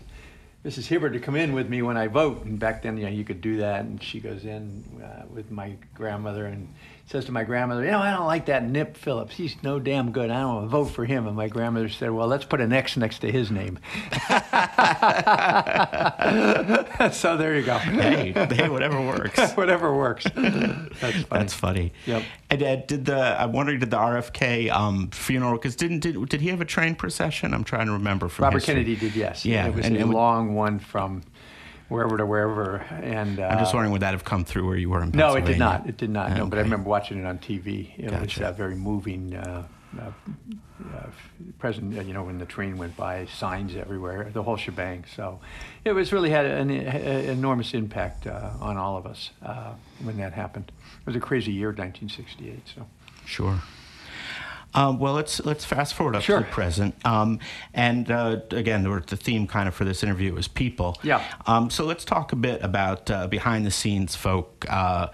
Mrs. 0.65 0.87
Hibbert 0.87 1.13
to 1.13 1.19
come 1.19 1.35
in 1.35 1.53
with 1.53 1.69
me 1.69 1.83
when 1.83 1.95
I 1.95 2.07
vote. 2.07 2.43
And 2.43 2.57
back 2.57 2.81
then, 2.81 2.97
you 2.97 3.03
know, 3.03 3.11
you 3.11 3.23
could 3.23 3.39
do 3.39 3.57
that. 3.57 3.81
And 3.81 4.01
she 4.01 4.19
goes 4.19 4.45
in 4.45 4.83
uh, 4.99 5.25
with 5.31 5.51
my 5.51 5.75
grandmother 5.93 6.47
and 6.47 6.73
says 7.07 7.25
to 7.25 7.31
my 7.31 7.43
grandmother, 7.43 7.85
you 7.85 7.91
know, 7.91 7.99
I 7.99 8.09
don't 8.11 8.25
like 8.25 8.47
that 8.47 8.67
Nip 8.67 8.97
Phillips. 8.97 9.35
He's 9.35 9.55
no 9.61 9.77
damn 9.79 10.11
good. 10.11 10.31
I 10.31 10.39
don't 10.41 10.55
want 10.55 10.65
to 10.65 10.69
vote 10.69 10.85
for 10.85 11.05
him. 11.05 11.27
And 11.27 11.35
my 11.35 11.47
grandmother 11.47 11.87
said, 11.87 12.09
well, 12.09 12.27
let's 12.27 12.45
put 12.45 12.61
an 12.61 12.73
X 12.73 12.97
next 12.97 13.19
to 13.19 13.31
his 13.31 13.51
name. 13.51 13.77
so 17.11 17.37
there 17.37 17.55
you 17.55 17.63
go. 17.63 17.77
hey, 17.77 18.31
hey, 18.31 18.69
whatever 18.69 18.99
works. 19.01 19.51
Whatever 19.55 19.95
works. 19.95 20.25
That's 20.35 20.97
funny. 20.99 21.25
That's 21.29 21.53
funny. 21.53 21.93
Yep. 22.05 22.23
And 22.49 22.63
uh, 22.63 22.75
did 22.77 23.05
the 23.05 23.41
I'm 23.41 23.51
wondering 23.53 23.79
did 23.79 23.91
the 23.91 23.97
RFK 23.97 24.71
um, 24.71 25.09
funeral 25.11 25.53
because 25.53 25.75
didn't 25.75 25.99
did, 25.99 26.29
did 26.29 26.41
he 26.41 26.49
have 26.49 26.61
a 26.61 26.65
train 26.65 26.95
procession? 26.95 27.53
I'm 27.53 27.63
trying 27.63 27.87
to 27.87 27.93
remember 27.93 28.27
from 28.29 28.43
Robert 28.43 28.57
history. 28.59 28.73
Kennedy 28.75 28.95
did, 28.95 29.15
yes. 29.15 29.45
Yeah, 29.45 29.67
It 29.67 29.75
was 29.75 29.85
and- 29.85 29.97
a 29.97 30.01
and 30.01 30.13
long 30.13 30.55
one 30.55 30.79
from 30.79 31.21
wherever 31.89 32.17
to 32.17 32.25
wherever. 32.25 32.77
And 32.77 33.39
uh, 33.39 33.47
I'm 33.47 33.59
just 33.59 33.73
wondering 33.73 33.91
would 33.91 34.01
that 34.01 34.13
have 34.13 34.23
come 34.23 34.45
through 34.45 34.67
where 34.67 34.77
you 34.77 34.89
were 34.89 35.01
in 35.03 35.11
Pennsylvania? 35.11 35.39
No, 35.41 35.45
it 35.45 35.51
did 35.51 35.59
not. 35.59 35.89
It 35.89 35.97
did 35.97 36.09
not. 36.09 36.31
No, 36.37 36.45
but 36.47 36.59
I 36.59 36.61
remember 36.63 36.89
watching 36.89 37.19
it 37.19 37.25
on 37.25 37.39
TV. 37.39 37.91
It 37.97 38.11
was 38.11 38.19
Gotcha. 38.21 38.47
uh, 38.47 38.51
very 38.51 38.75
moving. 38.75 39.35
Uh, 39.35 39.67
uh, 39.99 40.11
uh, 40.93 41.07
present, 41.57 41.97
uh, 41.97 42.01
you 42.01 42.13
know, 42.13 42.23
when 42.23 42.37
the 42.37 42.45
train 42.45 42.77
went 42.77 42.95
by, 42.97 43.25
signs 43.27 43.75
everywhere, 43.75 44.29
the 44.33 44.43
whole 44.43 44.57
shebang. 44.57 45.05
So, 45.15 45.39
it 45.85 45.93
was 45.93 46.11
really 46.11 46.29
had 46.29 46.45
an, 46.45 46.69
an 46.69 47.29
enormous 47.29 47.73
impact 47.73 48.27
uh, 48.27 48.51
on 48.59 48.75
all 48.75 48.97
of 48.97 49.05
us 49.05 49.29
uh, 49.41 49.73
when 50.03 50.17
that 50.17 50.33
happened. 50.33 50.71
It 50.99 51.05
was 51.07 51.15
a 51.15 51.19
crazy 51.21 51.53
year, 51.53 51.69
1968. 51.69 52.59
So, 52.75 52.85
Sure. 53.25 53.61
Um, 54.75 54.99
well, 54.99 55.13
let's 55.13 55.43
let's 55.45 55.65
fast 55.65 55.93
forward 55.95 56.15
up 56.15 56.21
Sure. 56.21 56.39
to 56.39 56.45
the 56.45 56.51
present. 56.51 56.93
Um, 57.05 57.39
and 57.73 58.11
uh, 58.11 58.41
again, 58.51 58.83
the, 58.83 59.01
the 59.07 59.17
theme 59.17 59.47
kind 59.47 59.67
of 59.67 59.73
for 59.73 59.85
this 59.85 60.03
interview 60.03 60.35
is 60.35 60.47
people. 60.47 60.99
Yeah. 61.01 61.23
Um, 61.47 61.69
so 61.69 61.85
let's 61.85 62.05
talk 62.05 62.31
a 62.33 62.35
bit 62.35 62.61
about 62.61 63.09
uh, 63.09 63.27
behind 63.27 63.65
the 63.65 63.71
scenes 63.71 64.15
folk, 64.15 64.65
uh, 64.69 65.07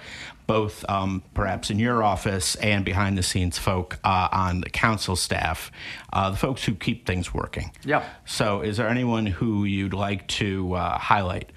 both 0.47 0.83
um, 0.89 1.23
perhaps 1.33 1.69
in 1.69 1.79
your 1.79 2.03
office 2.03 2.55
and 2.55 2.83
behind 2.83 3.17
the 3.17 3.23
scenes 3.23 3.57
folk 3.57 3.99
uh, 4.03 4.27
on 4.31 4.61
the 4.61 4.69
council 4.69 5.15
staff, 5.15 5.71
uh, 6.11 6.31
the 6.31 6.37
folks 6.37 6.65
who 6.65 6.73
keep 6.75 7.05
things 7.05 7.33
working. 7.33 7.71
Yeah. 7.85 8.03
So, 8.25 8.61
is 8.61 8.77
there 8.77 8.89
anyone 8.89 9.27
who 9.27 9.63
you'd 9.63 9.93
like 9.93 10.27
to 10.39 10.73
uh, 10.73 10.97
highlight? 10.97 11.51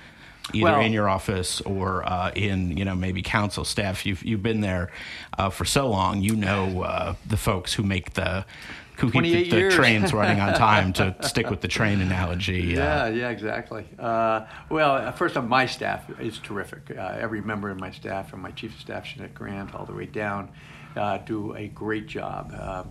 Either 0.52 0.64
Well- 0.64 0.80
in 0.82 0.92
your 0.92 1.08
office 1.08 1.60
or 1.62 2.04
uh, 2.08 2.30
in, 2.34 2.76
you 2.76 2.84
know, 2.84 2.94
maybe 2.94 3.22
council 3.22 3.64
staff. 3.64 4.04
You've 4.04 4.22
you've 4.22 4.42
been 4.42 4.60
there 4.60 4.90
uh, 5.38 5.48
for 5.50 5.64
so 5.64 5.88
long. 5.88 6.20
You 6.20 6.36
know 6.36 6.82
uh, 6.82 7.14
the 7.26 7.36
folks 7.38 7.72
who 7.72 7.82
make 7.82 8.12
the 8.12 8.44
who 8.98 9.10
keep 9.10 9.50
the, 9.50 9.62
the 9.62 9.70
trains 9.70 10.12
running 10.12 10.40
on 10.40 10.54
time. 10.54 10.92
To 10.94 11.16
stick 11.22 11.48
with 11.50 11.60
the 11.62 11.66
train 11.68 12.00
analogy. 12.00 12.60
Yeah, 12.76 13.04
Uh, 13.04 13.06
yeah, 13.08 13.30
exactly. 13.30 13.86
Uh, 13.98 14.44
well, 14.68 14.92
uh, 14.92 15.10
first 15.12 15.36
off, 15.36 15.44
my 15.44 15.66
staff 15.66 16.08
is 16.20 16.38
terrific. 16.38 16.96
Uh, 16.96 17.16
every 17.18 17.40
member 17.40 17.70
of 17.70 17.80
my 17.80 17.90
staff, 17.90 18.30
from 18.30 18.40
my 18.42 18.50
chief 18.52 18.72
of 18.74 18.80
staff, 18.80 19.04
Jeanette 19.06 19.34
Grant, 19.34 19.74
all 19.74 19.84
the 19.86 19.94
way 19.94 20.06
down, 20.06 20.48
uh, 20.94 21.18
do 21.18 21.54
a 21.56 21.66
great 21.68 22.06
job. 22.06 22.54
Uh, 22.56 22.84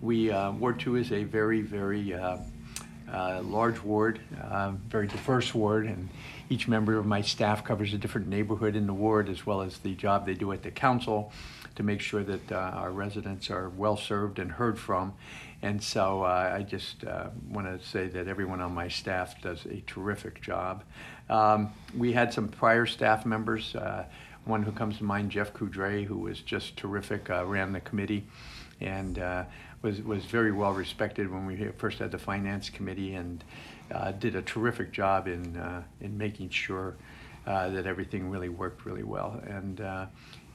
we 0.00 0.30
uh, 0.30 0.52
Ward 0.52 0.78
Two 0.80 0.96
is 0.96 1.12
a 1.12 1.24
very, 1.24 1.60
very 1.60 2.14
uh, 2.14 2.38
uh, 3.12 3.42
large 3.44 3.80
ward, 3.82 4.20
uh, 4.42 4.72
very 4.88 5.06
diverse 5.06 5.54
ward, 5.54 5.84
and 5.84 6.08
each 6.52 6.68
member 6.68 6.98
of 6.98 7.06
my 7.06 7.22
staff 7.22 7.64
covers 7.64 7.94
a 7.94 7.98
different 7.98 8.28
neighborhood 8.28 8.76
in 8.76 8.86
the 8.86 8.92
ward, 8.92 9.30
as 9.30 9.46
well 9.46 9.62
as 9.62 9.78
the 9.78 9.94
job 9.94 10.26
they 10.26 10.34
do 10.34 10.52
at 10.52 10.62
the 10.62 10.70
council 10.70 11.32
to 11.76 11.82
make 11.82 11.98
sure 12.02 12.22
that 12.22 12.52
uh, 12.52 12.56
our 12.56 12.90
residents 12.90 13.50
are 13.50 13.70
well 13.70 13.96
served 13.96 14.38
and 14.38 14.52
heard 14.52 14.78
from. 14.78 15.14
And 15.62 15.82
so 15.82 16.24
uh, 16.24 16.52
I 16.54 16.62
just 16.62 17.04
uh, 17.04 17.28
want 17.48 17.66
to 17.68 17.88
say 17.88 18.06
that 18.08 18.28
everyone 18.28 18.60
on 18.60 18.74
my 18.74 18.88
staff 18.88 19.40
does 19.40 19.64
a 19.64 19.82
terrific 19.86 20.42
job. 20.42 20.84
Um, 21.30 21.72
we 21.96 22.12
had 22.12 22.34
some 22.34 22.48
prior 22.48 22.84
staff 22.84 23.24
members. 23.24 23.74
Uh, 23.74 24.04
one 24.44 24.62
who 24.62 24.72
comes 24.72 24.98
to 24.98 25.04
mind, 25.04 25.30
Jeff 25.30 25.54
Coudriet, 25.54 26.04
who 26.04 26.18
was 26.18 26.40
just 26.40 26.76
terrific, 26.76 27.30
uh, 27.30 27.46
ran 27.46 27.72
the 27.72 27.80
committee 27.80 28.26
and 28.82 29.18
uh, 29.18 29.44
was, 29.82 30.02
was 30.02 30.24
very 30.24 30.52
well 30.52 30.72
respected 30.72 31.30
when 31.30 31.46
we 31.46 31.68
first 31.78 31.98
had 31.98 32.10
the 32.10 32.18
finance 32.18 32.68
committee 32.68 33.14
and 33.14 33.44
uh, 33.92 34.12
did 34.12 34.34
a 34.34 34.42
terrific 34.42 34.92
job 34.92 35.28
in, 35.28 35.56
uh, 35.56 35.82
in 36.00 36.16
making 36.16 36.50
sure 36.50 36.96
uh, 37.46 37.68
that 37.70 37.86
everything 37.86 38.30
really 38.30 38.48
worked 38.48 38.84
really 38.86 39.02
well. 39.02 39.40
And 39.46 39.80
uh, 39.80 40.06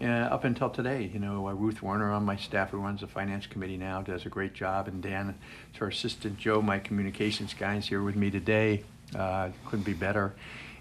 up 0.02 0.44
until 0.46 0.70
today, 0.70 1.10
you 1.14 1.20
know, 1.20 1.48
uh, 1.48 1.54
Ruth 1.54 1.82
Warner 1.82 2.12
on 2.12 2.24
my 2.24 2.38
staff, 2.38 2.70
who 2.70 2.78
runs 2.78 3.02
the 3.02 3.08
finance 3.08 3.46
committee 3.46 3.78
now, 3.78 4.02
does 4.02 4.26
a 4.26 4.30
great 4.30 4.54
job. 4.54 4.88
And 4.88 5.02
Dan, 5.02 5.36
it's 5.70 5.80
her 5.80 5.88
assistant 5.88 6.38
Joe, 6.38 6.62
my 6.62 6.80
communications 6.80 7.54
guy, 7.54 7.76
is 7.76 7.88
here 7.88 8.04
with 8.04 8.16
me 8.16 8.32
today. 8.32 8.84
Couldn't 9.14 9.86
be 9.86 9.94
better. 9.94 10.36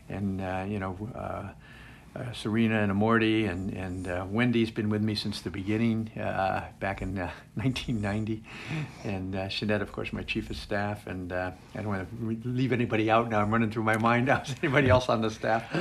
And, 0.08 0.40
you 0.70 0.78
know, 0.78 0.96
uh, 2.16 2.26
uh, 2.26 2.32
Serena 2.32 2.80
and 2.80 2.92
Amorti 2.92 3.48
and, 3.48 3.72
and 3.72 4.08
uh, 4.08 4.24
Wendy's 4.28 4.70
been 4.70 4.88
with 4.88 5.02
me 5.02 5.14
since 5.14 5.40
the 5.40 5.50
beginning, 5.50 6.10
uh, 6.18 6.64
back 6.80 7.02
in 7.02 7.18
uh, 7.18 7.30
1990. 7.54 8.42
And 9.04 9.34
uh, 9.34 9.48
Jeanette, 9.48 9.82
of 9.82 9.92
course, 9.92 10.12
my 10.12 10.22
chief 10.22 10.50
of 10.50 10.56
staff. 10.56 11.06
And 11.06 11.32
uh, 11.32 11.50
I 11.74 11.78
don't 11.78 11.88
want 11.88 12.08
to 12.08 12.16
re- 12.16 12.40
leave 12.44 12.72
anybody 12.72 13.10
out 13.10 13.28
now. 13.28 13.40
I'm 13.40 13.50
running 13.50 13.70
through 13.70 13.84
my 13.84 13.96
mind 13.98 14.26
now. 14.26 14.42
Is 14.46 14.54
anybody 14.62 14.88
else 14.88 15.08
on 15.08 15.20
the 15.20 15.30
staff? 15.30 15.74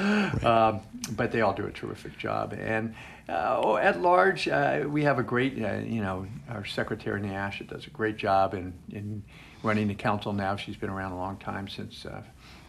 Um, 0.44 0.82
but 1.12 1.32
they 1.32 1.42
all 1.42 1.54
do 1.54 1.65
a 1.68 1.72
terrific 1.72 2.18
job. 2.18 2.54
And 2.54 2.96
uh, 3.30 3.62
oh, 3.63 3.77
at 3.77 4.01
large, 4.01 4.48
uh, 4.48 4.84
we 4.88 5.04
have 5.04 5.20
a 5.20 5.24
great, 5.24 5.62
uh, 5.63 5.77
you 5.77 6.01
know, 6.01 6.27
our 6.50 6.65
secretary 6.65 7.22
Nash 7.22 7.62
does 7.68 7.88
a 7.88 7.89
great 7.89 8.18
job 8.18 8.54
in, 8.54 8.74
in 8.92 9.24
running 9.63 9.88
the 9.88 9.96
council 9.96 10.34
now. 10.34 10.56
She's 10.56 10.77
been 10.77 10.89
around 10.89 11.13
a 11.13 11.18
long 11.18 11.38
time 11.38 11.68
since 11.68 12.06
uh, 12.06 12.22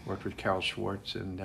worked 0.06 0.24
with 0.24 0.36
Carol 0.36 0.60
Schwartz 0.60 1.14
and 1.14 1.40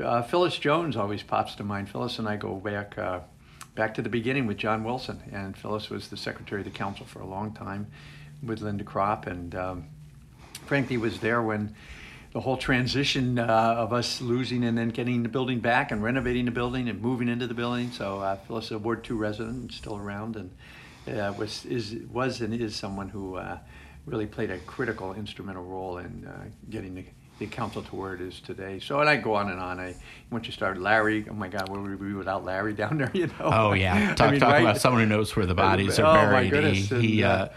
uh, 0.00 0.22
Phyllis 0.22 0.58
Jones 0.58 0.96
always 0.96 1.22
pops 1.22 1.54
to 1.56 1.64
mind. 1.64 1.88
Phyllis 1.88 2.18
and 2.18 2.28
I 2.28 2.36
go 2.36 2.56
back 2.56 2.98
uh, 2.98 3.20
back 3.74 3.94
to 3.94 4.02
the 4.02 4.08
beginning 4.08 4.46
with 4.46 4.56
John 4.56 4.84
Wilson, 4.84 5.20
and 5.32 5.56
Phyllis 5.56 5.90
was 5.90 6.08
the 6.08 6.16
secretary 6.16 6.60
of 6.60 6.64
the 6.64 6.70
council 6.70 7.06
for 7.06 7.20
a 7.20 7.26
long 7.26 7.52
time 7.52 7.86
with 8.42 8.60
Linda 8.60 8.84
Cropp, 8.84 9.26
and 9.26 9.54
um, 9.54 9.84
frankly 10.66 10.96
was 10.96 11.20
there 11.20 11.42
when 11.42 11.74
the 12.32 12.40
whole 12.40 12.56
transition 12.56 13.38
uh, 13.38 13.44
of 13.44 13.92
us 13.92 14.20
losing 14.20 14.64
and 14.64 14.76
then 14.76 14.88
getting 14.88 15.22
the 15.22 15.28
building 15.28 15.60
back 15.60 15.92
and 15.92 16.02
renovating 16.02 16.44
the 16.44 16.50
building 16.50 16.88
and 16.88 17.00
moving 17.00 17.28
into 17.28 17.46
the 17.46 17.54
building. 17.54 17.92
So 17.92 18.18
uh, 18.18 18.36
Phyllis 18.36 18.66
is 18.66 18.72
a 18.72 18.78
Ward 18.78 19.04
Two 19.04 19.16
resident, 19.16 19.56
and 19.56 19.72
still 19.72 19.96
around, 19.96 20.36
and 20.36 20.50
uh, 21.16 21.32
was 21.38 21.64
is 21.66 21.96
was 22.12 22.40
and 22.40 22.52
is 22.52 22.74
someone 22.74 23.08
who 23.08 23.36
uh, 23.36 23.58
really 24.06 24.26
played 24.26 24.50
a 24.50 24.58
critical 24.58 25.14
instrumental 25.14 25.64
role 25.64 25.98
in 25.98 26.28
getting 26.68 26.94
the, 26.94 27.04
the 27.38 27.46
council 27.46 27.82
to 27.82 27.96
where 27.96 28.14
it 28.14 28.20
is 28.20 28.40
today. 28.40 28.78
So 28.78 29.00
and 29.00 29.08
I 29.10 29.16
go 29.16 29.34
on 29.34 29.50
and 29.50 29.58
on. 29.60 29.80
I 29.80 29.94
once 30.30 30.46
you 30.46 30.52
start 30.52 30.78
Larry, 30.78 31.26
oh 31.28 31.34
my 31.34 31.48
God, 31.48 31.68
where 31.68 31.80
would 31.80 32.00
we 32.00 32.08
be 32.08 32.14
without 32.14 32.44
Larry 32.44 32.72
down 32.82 32.98
there? 32.98 33.10
You 33.12 33.26
know? 33.26 33.32
Oh 33.40 33.72
yeah, 33.72 34.10
I 34.10 34.14
talk 34.14 34.30
mean, 34.30 34.40
talk 34.40 34.52
right? 34.52 34.62
about 34.62 34.80
someone 34.80 35.02
who 35.02 35.08
knows 35.08 35.34
where 35.34 35.46
the 35.46 35.54
bodies 35.54 35.98
are 35.98 36.06
Oh, 36.06 36.12
my 36.32 36.48
buried. 36.48 36.50
goodness, 36.50 36.88
he, 36.90 37.00
he 37.16 37.24
uh, 37.24 37.28
uh, 37.28 37.48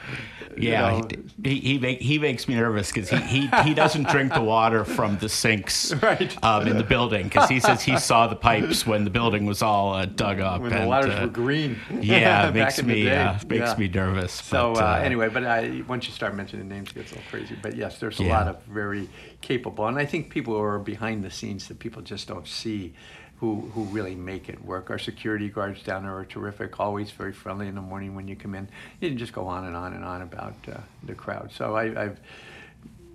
you 0.57 0.69
yeah, 0.69 0.89
know- 0.99 1.07
he 1.43 1.59
he, 1.59 1.77
make, 1.77 1.99
he 2.01 2.17
makes 2.17 2.47
me 2.47 2.55
nervous 2.55 2.91
because 2.91 3.09
he, 3.09 3.17
he 3.17 3.47
he 3.63 3.73
doesn't 3.75 4.07
drink 4.09 4.33
the 4.33 4.41
water 4.41 4.83
from 4.83 5.17
the 5.19 5.29
sinks 5.29 5.93
Right. 6.01 6.35
um, 6.43 6.67
in 6.67 6.77
the 6.77 6.83
building 6.83 7.23
because 7.25 7.47
he 7.47 7.59
says 7.59 7.83
he 7.83 7.97
saw 8.09 8.25
the 8.27 8.35
pipes 8.35 8.85
when 8.87 9.03
the 9.03 9.09
building 9.11 9.45
was 9.45 9.61
all 9.61 9.93
uh, 9.93 10.05
dug 10.05 10.39
up. 10.39 10.61
when 10.61 10.71
the 10.71 10.77
and, 10.79 10.89
waters 10.89 11.13
uh, 11.13 11.21
were 11.21 11.27
green. 11.27 11.77
Yeah, 12.01 12.47
it 12.49 12.55
makes 12.55 12.81
me 12.81 13.07
uh, 13.11 13.33
makes 13.47 13.71
Yeah. 13.71 13.75
me 13.77 13.87
nervous. 13.87 14.31
So 14.31 14.73
but, 14.73 14.83
uh, 14.83 14.87
uh, 14.87 14.99
anyway, 15.03 15.29
but 15.29 15.45
I, 15.45 15.83
once 15.87 16.07
you 16.07 16.13
start 16.13 16.33
mentioning 16.35 16.67
names, 16.67 16.89
it 16.89 16.95
gets 16.95 17.11
a 17.11 17.15
little 17.15 17.29
crazy. 17.29 17.55
But 17.61 17.75
yes, 17.75 17.99
there's 17.99 18.19
a 18.19 18.23
Yeah. 18.23 18.37
lot 18.39 18.47
of 18.47 18.63
very 18.63 19.07
capable, 19.41 19.87
and 19.87 19.97
I 19.97 20.05
think 20.05 20.29
people 20.29 20.53
who 20.55 20.61
are 20.61 20.79
behind 20.79 21.23
the 21.23 21.31
scenes 21.31 21.67
that 21.67 21.79
people 21.79 22.01
just 22.01 22.27
don't 22.27 22.47
see, 22.47 22.93
who 23.39 23.61
who 23.73 23.83
really 23.85 24.15
make 24.15 24.49
it 24.49 24.63
work. 24.63 24.89
Our 24.89 24.99
security 24.99 25.49
guards 25.49 25.83
down 25.83 26.03
there 26.03 26.15
are 26.15 26.25
terrific, 26.25 26.79
always 26.79 27.11
very 27.11 27.33
friendly 27.33 27.67
in 27.67 27.75
the 27.75 27.81
morning 27.81 28.15
when 28.15 28.27
you 28.27 28.35
come 28.35 28.55
in. 28.55 28.67
You 28.99 29.09
can 29.09 29.17
just 29.17 29.33
go 29.33 29.45
on 29.47 29.65
and 29.65 29.75
on 29.75 29.93
and 29.93 30.03
on 30.03 30.21
about 30.21 30.55
uh, 30.71 30.77
the 31.03 31.13
crowd. 31.13 31.51
So 31.51 31.75
I, 31.75 32.03
I've. 32.03 32.19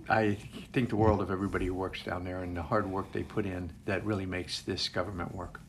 I 0.09 0.33
think 0.73 0.89
the 0.89 0.97
world 0.97 1.21
of 1.21 1.31
everybody 1.31 1.67
who 1.67 1.73
works 1.73 2.03
down 2.03 2.25
there 2.25 2.43
and 2.43 2.57
the 2.57 2.61
hard 2.61 2.85
work 2.85 3.13
they 3.13 3.23
put 3.23 3.45
in 3.45 3.71
that 3.85 4.05
really 4.05 4.25
makes 4.25 4.59
this 4.61 4.89
government 4.89 5.33
work. 5.33 5.61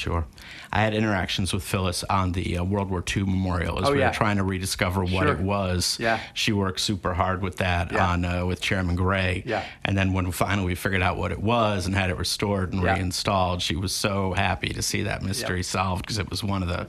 Sure. 0.00 0.24
I 0.72 0.80
had 0.80 0.94
interactions 0.94 1.52
with 1.52 1.62
Phyllis 1.62 2.04
on 2.04 2.32
the 2.32 2.56
uh, 2.58 2.64
World 2.64 2.88
War 2.90 3.04
II 3.14 3.24
memorial 3.24 3.78
as 3.80 3.88
Oh, 3.88 3.92
we 3.92 3.98
yeah. 3.98 4.08
were 4.08 4.14
trying 4.14 4.38
to 4.38 4.42
rediscover 4.44 5.00
what 5.04 5.24
Sure. 5.24 5.32
it 5.32 5.40
was. 5.40 5.98
Yeah. 6.00 6.18
She 6.32 6.52
worked 6.52 6.80
super 6.80 7.12
hard 7.12 7.42
with 7.42 7.56
that 7.58 7.92
Yeah. 7.92 8.06
on 8.10 8.24
uh, 8.24 8.46
with 8.46 8.62
Chairman 8.62 8.96
Gray. 8.96 9.42
Yeah. 9.44 9.62
And 9.84 9.96
then 9.98 10.14
when 10.14 10.32
finally 10.32 10.68
we 10.68 10.74
figured 10.74 11.02
out 11.02 11.18
what 11.18 11.32
it 11.32 11.40
was 11.42 11.84
and 11.86 11.94
had 11.94 12.08
it 12.08 12.16
restored 12.16 12.72
and 12.72 12.82
Yeah. 12.82 12.94
reinstalled, 12.94 13.60
she 13.60 13.76
was 13.76 13.94
so 13.94 14.32
happy 14.32 14.70
to 14.70 14.80
see 14.80 15.02
that 15.02 15.22
mystery 15.22 15.58
Yeah. 15.58 15.62
solved 15.64 16.02
because 16.02 16.18
it 16.18 16.30
was 16.30 16.42
one 16.42 16.62
of 16.62 16.68
the 16.68 16.86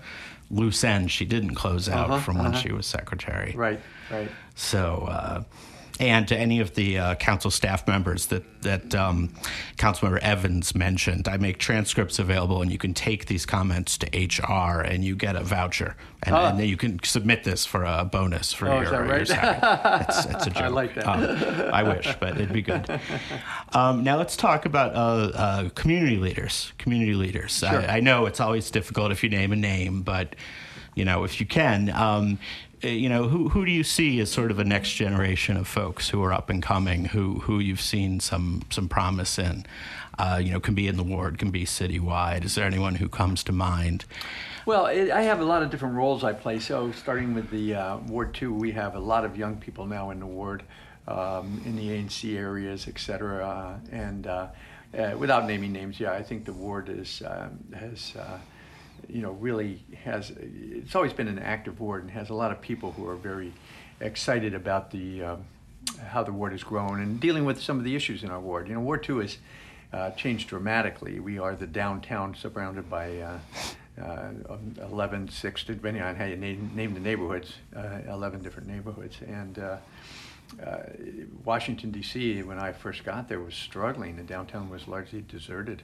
loose 0.49 0.83
ends 0.83 1.11
she 1.11 1.25
didn't 1.25 1.55
close 1.55 1.89
out 1.89 2.09
Uh-huh, 2.09 2.19
from 2.19 2.37
when 2.37 2.47
uh-huh. 2.47 2.59
she 2.61 2.71
was 2.71 2.85
secretary. 2.85 3.53
Right, 3.57 3.79
right. 4.09 4.31
So, 4.55 5.07
uh, 5.09 5.43
and 5.99 6.27
to 6.29 6.37
any 6.37 6.59
of 6.59 6.73
the 6.75 6.97
uh, 6.97 7.15
council 7.15 7.51
staff 7.51 7.87
members 7.87 8.27
that 8.27 8.43
that 8.61 8.93
um, 8.93 9.29
Councilmember 9.77 10.19
Evans 10.19 10.75
mentioned, 10.75 11.27
I 11.27 11.37
make 11.37 11.57
transcripts 11.57 12.19
available, 12.19 12.61
and 12.61 12.71
you 12.71 12.77
can 12.77 12.93
take 12.93 13.25
these 13.25 13.45
comments 13.45 13.97
to 13.99 14.07
HR, 14.15 14.81
and 14.81 15.03
you 15.03 15.15
get 15.15 15.35
a 15.35 15.43
voucher, 15.43 15.95
and, 16.23 16.35
Ah. 16.35 16.49
and 16.49 16.59
then 16.59 16.67
you 16.69 16.77
can 16.77 17.01
submit 17.03 17.43
this 17.43 17.65
for 17.65 17.83
a 17.83 18.05
bonus 18.05 18.53
for 18.53 18.69
Oh, 18.69 18.81
your, 18.81 18.83
is 18.83 18.89
that 18.91 18.97
your 18.97 19.07
right? 19.07 19.27
salary. 19.27 20.05
It's, 20.07 20.25
it's 20.25 20.47
a 20.47 20.49
joke. 20.51 20.63
I 20.63 20.67
like 20.67 20.93
that. 20.95 21.07
Um, 21.07 21.73
I 21.73 21.81
wish, 21.83 22.15
but 22.19 22.35
it'd 22.35 22.53
be 22.53 22.61
good. 22.61 22.99
Um, 23.73 24.03
now 24.03 24.17
let's 24.17 24.37
talk 24.37 24.65
about 24.65 24.93
uh, 24.95 25.31
uh, 25.35 25.69
community 25.69 26.17
leaders. 26.17 26.71
Community 26.77 27.13
leaders. 27.15 27.57
Sure. 27.59 27.69
I, 27.81 27.97
I 27.97 27.99
know 27.99 28.25
it's 28.27 28.39
always 28.39 28.69
difficult 28.69 29.11
if 29.11 29.23
you 29.23 29.29
name 29.29 29.51
a 29.51 29.55
name, 29.55 30.03
but 30.03 30.35
you 30.93 31.03
know 31.05 31.23
if 31.23 31.39
you 31.39 31.45
can. 31.47 31.89
Um, 31.89 32.37
you 32.83 33.09
know 33.09 33.27
who 33.27 33.49
who 33.49 33.65
do 33.65 33.71
you 33.71 33.83
see 33.83 34.19
as 34.19 34.31
sort 34.31 34.51
of 34.51 34.59
a 34.59 34.63
next 34.63 34.93
generation 34.93 35.57
of 35.57 35.67
folks 35.67 36.09
who 36.09 36.23
are 36.23 36.33
up 36.33 36.49
and 36.49 36.61
coming, 36.61 37.05
who 37.05 37.39
who 37.41 37.59
you've 37.59 37.81
seen 37.81 38.19
some 38.19 38.63
some 38.69 38.87
promise 38.87 39.37
in? 39.37 39.65
Uh, 40.19 40.39
you 40.43 40.51
know, 40.51 40.59
can 40.59 40.75
be 40.75 40.87
in 40.87 40.97
the 40.97 41.03
ward, 41.03 41.39
can 41.39 41.49
be 41.49 41.65
citywide. 41.65 42.43
Is 42.43 42.55
there 42.55 42.65
anyone 42.65 42.95
who 42.95 43.07
comes 43.07 43.43
to 43.45 43.51
mind? 43.51 44.05
Well, 44.65 44.85
it, 44.85 45.09
I 45.09 45.23
have 45.23 45.39
a 45.39 45.45
lot 45.45 45.63
of 45.63 45.71
different 45.71 45.95
roles 45.95 46.23
I 46.23 46.33
play. 46.33 46.59
So, 46.59 46.91
starting 46.91 47.33
with 47.33 47.49
the 47.49 47.73
uh, 47.73 47.97
Ward 47.97 48.33
2, 48.35 48.53
we 48.53 48.71
have 48.71 48.95
a 48.95 48.99
lot 48.99 49.25
of 49.25 49.35
young 49.35 49.55
people 49.55 49.87
now 49.87 50.11
in 50.11 50.19
the 50.19 50.27
ward, 50.27 50.63
um, 51.07 51.61
in 51.65 51.75
the 51.75 51.89
ANC 51.89 52.37
areas, 52.37 52.87
et 52.87 52.99
cetera. 52.99 53.47
Uh, 53.47 53.75
and 53.91 54.27
uh, 54.27 54.47
uh, 54.95 55.15
without 55.17 55.47
naming 55.47 55.71
names, 55.71 55.99
yeah, 55.99 56.11
I 56.11 56.21
think 56.21 56.45
the 56.45 56.53
ward 56.53 56.89
is, 56.89 57.23
um, 57.25 57.57
has, 57.73 58.13
uh, 58.15 58.37
you 59.11 59.21
know, 59.21 59.31
really 59.31 59.83
has, 60.03 60.31
it's 60.39 60.95
always 60.95 61.13
been 61.13 61.27
an 61.27 61.39
active 61.39 61.79
ward 61.79 62.03
and 62.03 62.11
has 62.11 62.29
a 62.29 62.33
lot 62.33 62.51
of 62.51 62.61
people 62.61 62.93
who 62.93 63.07
are 63.07 63.15
very 63.15 63.51
excited 63.99 64.53
about 64.53 64.89
the, 64.91 65.23
um, 65.23 65.43
how 66.07 66.23
the 66.23 66.31
ward 66.31 66.53
has 66.53 66.63
grown 66.63 67.01
and 67.01 67.19
dealing 67.19 67.43
with 67.43 67.61
some 67.61 67.77
of 67.77 67.83
the 67.83 67.95
issues 67.95 68.23
in 68.23 68.29
our 68.29 68.39
ward. 68.39 68.67
You 68.67 68.75
know, 68.75 68.79
Ward 68.79 69.03
2 69.03 69.19
has 69.19 69.37
uh, 69.91 70.11
changed 70.11 70.47
dramatically. 70.47 71.19
We 71.19 71.39
are 71.39 71.55
the 71.55 71.67
downtown 71.67 72.35
surrounded 72.35 72.89
by 72.89 73.17
uh, 73.19 73.39
uh, 74.01 74.29
11, 74.81 75.29
6, 75.29 75.63
depending 75.65 76.01
on 76.01 76.15
how 76.15 76.25
you 76.25 76.37
name, 76.37 76.71
name 76.73 76.93
the 76.93 76.99
neighborhoods, 76.99 77.53
uh, 77.75 77.99
11 78.07 78.41
different 78.41 78.69
neighborhoods. 78.69 79.17
And 79.27 79.59
uh, 79.59 79.77
uh, 80.65 80.77
Washington, 81.43 81.91
D.C., 81.91 82.43
when 82.43 82.59
I 82.59 82.71
first 82.71 83.03
got 83.03 83.27
there, 83.27 83.41
was 83.41 83.55
struggling. 83.55 84.15
The 84.15 84.23
downtown 84.23 84.69
was 84.69 84.87
largely 84.87 85.21
deserted. 85.27 85.81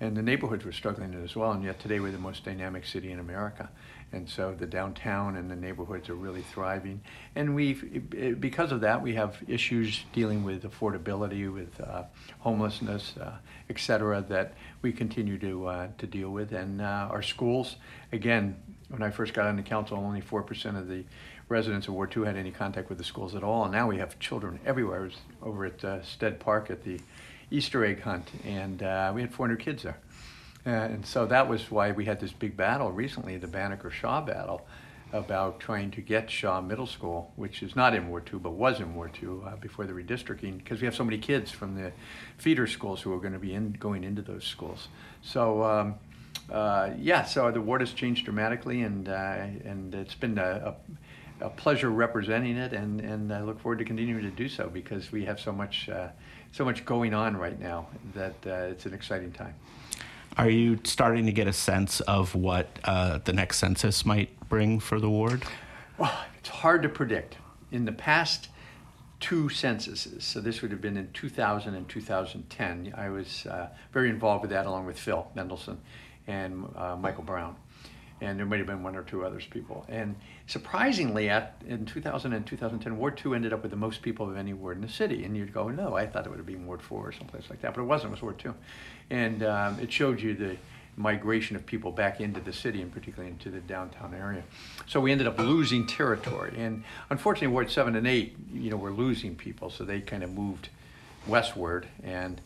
And 0.00 0.16
the 0.16 0.22
neighborhoods 0.22 0.64
were 0.64 0.72
struggling 0.72 1.14
as 1.22 1.36
well. 1.36 1.52
And 1.52 1.62
yet 1.62 1.78
today 1.78 2.00
we're 2.00 2.12
the 2.12 2.18
most 2.18 2.44
dynamic 2.44 2.84
city 2.84 3.12
in 3.12 3.20
America. 3.20 3.70
And 4.12 4.28
so 4.28 4.54
the 4.54 4.66
downtown 4.66 5.36
and 5.36 5.50
the 5.50 5.56
neighborhoods 5.56 6.08
are 6.08 6.14
really 6.14 6.42
thriving. 6.42 7.00
And 7.34 7.54
we, 7.54 7.74
because 7.74 8.70
of 8.70 8.80
that, 8.82 9.02
we 9.02 9.14
have 9.14 9.42
issues 9.48 10.04
dealing 10.12 10.44
with 10.44 10.62
affordability, 10.62 11.52
with 11.52 11.80
uh, 11.80 12.04
homelessness, 12.38 13.14
uh, 13.20 13.36
et 13.68 13.78
cetera, 13.78 14.22
that 14.28 14.54
we 14.82 14.92
continue 14.92 15.38
to, 15.38 15.66
uh, 15.66 15.88
to 15.98 16.06
deal 16.06 16.30
with. 16.30 16.52
And 16.52 16.80
uh, 16.80 17.08
our 17.10 17.22
schools, 17.22 17.76
again, 18.12 18.56
when 18.88 19.02
I 19.02 19.10
first 19.10 19.34
got 19.34 19.46
on 19.46 19.56
the 19.56 19.62
council, 19.62 19.96
only 19.98 20.22
4% 20.22 20.78
of 20.78 20.88
the 20.88 21.04
residents 21.48 21.88
of 21.88 21.94
Ward 21.94 22.10
2 22.12 22.22
had 22.22 22.36
any 22.36 22.50
contact 22.50 22.88
with 22.88 22.98
the 22.98 23.04
schools 23.04 23.34
at 23.34 23.42
all. 23.42 23.64
And 23.64 23.72
now 23.72 23.88
we 23.88 23.98
have 23.98 24.18
children 24.18 24.60
everywhere. 24.64 25.00
I 25.00 25.04
was 25.04 25.16
over 25.42 25.66
at 25.66 25.84
uh, 25.84 26.02
Stead 26.02 26.38
Park 26.40 26.70
at 26.70 26.84
the 26.84 27.00
Easter 27.50 27.84
egg 27.84 28.02
hunt, 28.02 28.30
and 28.44 28.82
uh, 28.82 29.12
we 29.14 29.20
had 29.20 29.32
400 29.32 29.58
kids 29.60 29.82
there. 29.82 29.98
Uh, 30.66 30.70
and 30.70 31.06
so 31.06 31.26
that 31.26 31.48
was 31.48 31.70
why 31.70 31.92
we 31.92 32.04
had 32.04 32.20
this 32.20 32.32
big 32.32 32.56
battle 32.56 32.90
recently, 32.90 33.36
the 33.36 33.46
Banneker 33.46 33.90
Shaw 33.90 34.22
battle, 34.22 34.66
about 35.12 35.60
trying 35.60 35.90
to 35.92 36.00
get 36.00 36.30
Shaw 36.30 36.60
Middle 36.60 36.86
School, 36.86 37.32
which 37.36 37.62
is 37.62 37.76
not 37.76 37.94
in 37.94 38.08
War 38.08 38.20
2, 38.20 38.38
but 38.38 38.52
was 38.52 38.80
in 38.80 38.94
War 38.94 39.08
2 39.08 39.44
uh, 39.46 39.56
before 39.56 39.86
the 39.86 39.92
redistricting, 39.92 40.58
because 40.58 40.80
we 40.80 40.86
have 40.86 40.94
so 40.94 41.04
many 41.04 41.18
kids 41.18 41.50
from 41.50 41.76
the 41.76 41.92
feeder 42.38 42.66
schools 42.66 43.00
who 43.00 43.12
are 43.12 43.20
going 43.20 43.32
to 43.32 43.38
be 43.38 43.54
in, 43.54 43.72
going 43.72 44.02
into 44.02 44.22
those 44.22 44.44
schools. 44.44 44.88
So, 45.22 45.62
um, 45.62 45.94
uh, 46.50 46.90
yeah, 46.98 47.24
so 47.24 47.50
the 47.50 47.60
ward 47.60 47.80
has 47.80 47.92
changed 47.92 48.24
dramatically, 48.24 48.82
and, 48.82 49.08
uh, 49.08 49.36
and 49.64 49.94
it's 49.94 50.14
been 50.14 50.36
a, 50.38 50.74
a, 51.40 51.46
a, 51.46 51.50
pleasure 51.50 51.90
representing 51.90 52.56
it, 52.56 52.72
and, 52.72 53.00
and 53.00 53.32
I 53.32 53.42
look 53.42 53.60
forward 53.60 53.78
to 53.78 53.84
continuing 53.84 54.22
to 54.22 54.30
do 54.30 54.48
so 54.48 54.68
because 54.68 55.12
we 55.12 55.24
have 55.26 55.38
so 55.38 55.52
much, 55.52 55.88
uh, 55.88 56.08
so 56.54 56.64
much 56.64 56.84
going 56.84 57.12
on 57.12 57.36
right 57.36 57.58
now 57.58 57.88
that 58.14 58.34
uh, 58.46 58.70
it's 58.70 58.86
an 58.86 58.94
exciting 58.94 59.32
time. 59.32 59.54
Are 60.38 60.48
you 60.48 60.78
starting 60.84 61.26
to 61.26 61.32
get 61.32 61.48
a 61.48 61.52
sense 61.52 62.00
of 62.02 62.36
what 62.36 62.68
uh, 62.84 63.18
the 63.24 63.32
next 63.32 63.58
census 63.58 64.06
might 64.06 64.30
bring 64.48 64.78
for 64.78 65.00
the 65.00 65.10
ward? 65.10 65.42
Well, 65.98 66.16
it's 66.38 66.48
hard 66.48 66.82
to 66.84 66.88
predict. 66.88 67.38
In 67.72 67.86
the 67.86 67.92
past 67.92 68.50
two 69.18 69.48
censuses, 69.48 70.22
so 70.22 70.40
this 70.40 70.62
would 70.62 70.70
have 70.70 70.80
been 70.80 70.96
in 70.96 71.10
2000 71.12 71.74
and 71.74 71.88
2010, 71.88 72.94
I 72.96 73.08
was 73.08 73.46
uh, 73.46 73.70
very 73.92 74.08
involved 74.08 74.42
with 74.42 74.52
that 74.52 74.64
along 74.66 74.86
with 74.86 74.96
Phil 74.96 75.26
Mendelson 75.36 75.78
and 76.28 76.68
uh, 76.76 76.94
Michael 76.94 77.24
Brown 77.24 77.56
and 78.20 78.38
there 78.38 78.46
might 78.46 78.58
have 78.58 78.66
been 78.66 78.82
one 78.82 78.96
or 78.96 79.02
two 79.02 79.24
others 79.24 79.44
people. 79.46 79.84
And 79.88 80.14
surprisingly, 80.46 81.28
at 81.28 81.60
in 81.66 81.84
2000 81.84 82.32
and 82.32 82.46
2010, 82.46 82.96
Ward 82.96 83.16
2 83.16 83.34
ended 83.34 83.52
up 83.52 83.62
with 83.62 83.70
the 83.70 83.76
most 83.76 84.02
people 84.02 84.28
of 84.28 84.36
any 84.36 84.52
ward 84.52 84.76
in 84.76 84.82
the 84.82 84.88
city. 84.88 85.24
And 85.24 85.36
you'd 85.36 85.52
go, 85.52 85.68
no, 85.68 85.96
I 85.96 86.06
thought 86.06 86.26
it 86.26 86.30
would 86.30 86.38
have 86.38 86.46
been 86.46 86.66
Ward 86.66 86.82
4 86.82 87.08
or 87.08 87.12
someplace 87.12 87.50
like 87.50 87.60
that, 87.62 87.74
but 87.74 87.80
it 87.80 87.84
wasn't. 87.84 88.10
It 88.10 88.12
was 88.12 88.22
Ward 88.22 88.38
2, 88.38 88.54
and 89.10 89.42
um, 89.42 89.78
it 89.80 89.92
showed 89.92 90.20
you 90.20 90.34
the 90.34 90.56
migration 90.96 91.56
of 91.56 91.66
people 91.66 91.90
back 91.90 92.20
into 92.20 92.40
the 92.40 92.52
city 92.52 92.80
and 92.80 92.92
particularly 92.92 93.30
into 93.30 93.50
the 93.50 93.60
downtown 93.60 94.14
area. 94.14 94.44
So 94.86 95.00
we 95.00 95.10
ended 95.10 95.26
up 95.26 95.38
losing 95.38 95.86
territory. 95.86 96.54
And 96.56 96.84
unfortunately, 97.10 97.48
Ward 97.48 97.70
7 97.70 97.96
and 97.96 98.06
8, 98.06 98.36
you 98.52 98.70
know, 98.70 98.76
we're 98.76 98.92
losing 98.92 99.34
people, 99.34 99.70
so 99.70 99.84
they 99.84 100.00
kind 100.00 100.22
of 100.22 100.32
moved 100.32 100.68
westward 101.26 101.88
and 102.02 102.40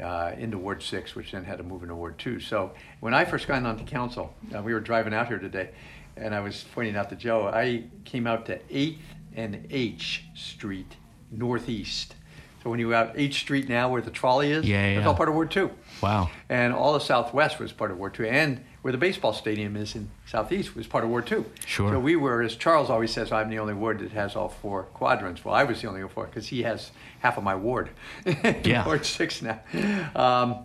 uh, 0.00 0.32
into 0.38 0.58
Ward 0.58 0.82
6, 0.82 1.14
which 1.14 1.32
then 1.32 1.44
had 1.44 1.58
to 1.58 1.64
move 1.64 1.82
into 1.82 1.94
Ward 1.94 2.18
2. 2.18 2.40
So 2.40 2.72
when 3.00 3.14
I 3.14 3.24
first 3.24 3.46
got 3.46 3.62
onto 3.64 3.84
council, 3.84 4.34
uh, 4.54 4.62
we 4.62 4.72
were 4.72 4.80
driving 4.80 5.12
out 5.14 5.28
here 5.28 5.38
today, 5.38 5.70
and 6.16 6.34
I 6.34 6.40
was 6.40 6.64
pointing 6.74 6.96
out 6.96 7.10
to 7.10 7.16
Joe, 7.16 7.48
I 7.48 7.84
came 8.04 8.26
out 8.26 8.46
to 8.46 8.58
8th 8.58 8.98
and 9.34 9.66
H 9.70 10.24
Street 10.34 10.96
Northeast. 11.30 12.14
So 12.62 12.70
when 12.70 12.78
you 12.78 12.90
go 12.90 12.94
out 12.94 13.12
H 13.16 13.40
Street 13.40 13.68
now, 13.68 13.90
where 13.90 14.02
the 14.02 14.10
trolley 14.10 14.52
is, 14.52 14.64
yeah, 14.66 14.88
yeah. 14.88 14.94
that's 14.96 15.06
all 15.06 15.14
part 15.14 15.28
of 15.28 15.34
Ward 15.34 15.50
2. 15.50 15.70
Wow. 16.00 16.30
And 16.48 16.72
all 16.72 16.92
the 16.92 17.00
Southwest 17.00 17.58
was 17.58 17.72
part 17.72 17.90
of 17.90 17.98
Ward 17.98 18.14
2. 18.14 18.26
And 18.26 18.62
where 18.82 18.90
the 18.90 18.98
baseball 18.98 19.32
stadium 19.32 19.76
is 19.76 19.94
in 19.94 20.10
Southeast 20.26 20.74
was 20.74 20.88
part 20.88 21.04
of 21.04 21.10
Ward 21.10 21.26
2. 21.26 21.44
Sure. 21.66 21.92
So 21.92 22.00
we 22.00 22.16
were, 22.16 22.42
as 22.42 22.56
Charles 22.56 22.90
always 22.90 23.12
says, 23.12 23.30
I'm 23.30 23.48
the 23.48 23.60
only 23.60 23.74
ward 23.74 24.00
that 24.00 24.10
has 24.10 24.34
all 24.34 24.48
four 24.48 24.82
quadrants. 24.82 25.44
Well, 25.44 25.54
I 25.54 25.62
was 25.62 25.80
the 25.80 25.88
only 25.88 26.06
four 26.08 26.26
because 26.26 26.48
he 26.48 26.64
has 26.64 26.90
half 27.20 27.38
of 27.38 27.44
my 27.44 27.54
ward. 27.54 27.90
yeah. 28.64 28.84
Ward 28.84 29.06
6 29.06 29.42
now. 29.42 29.60
Um, 30.16 30.64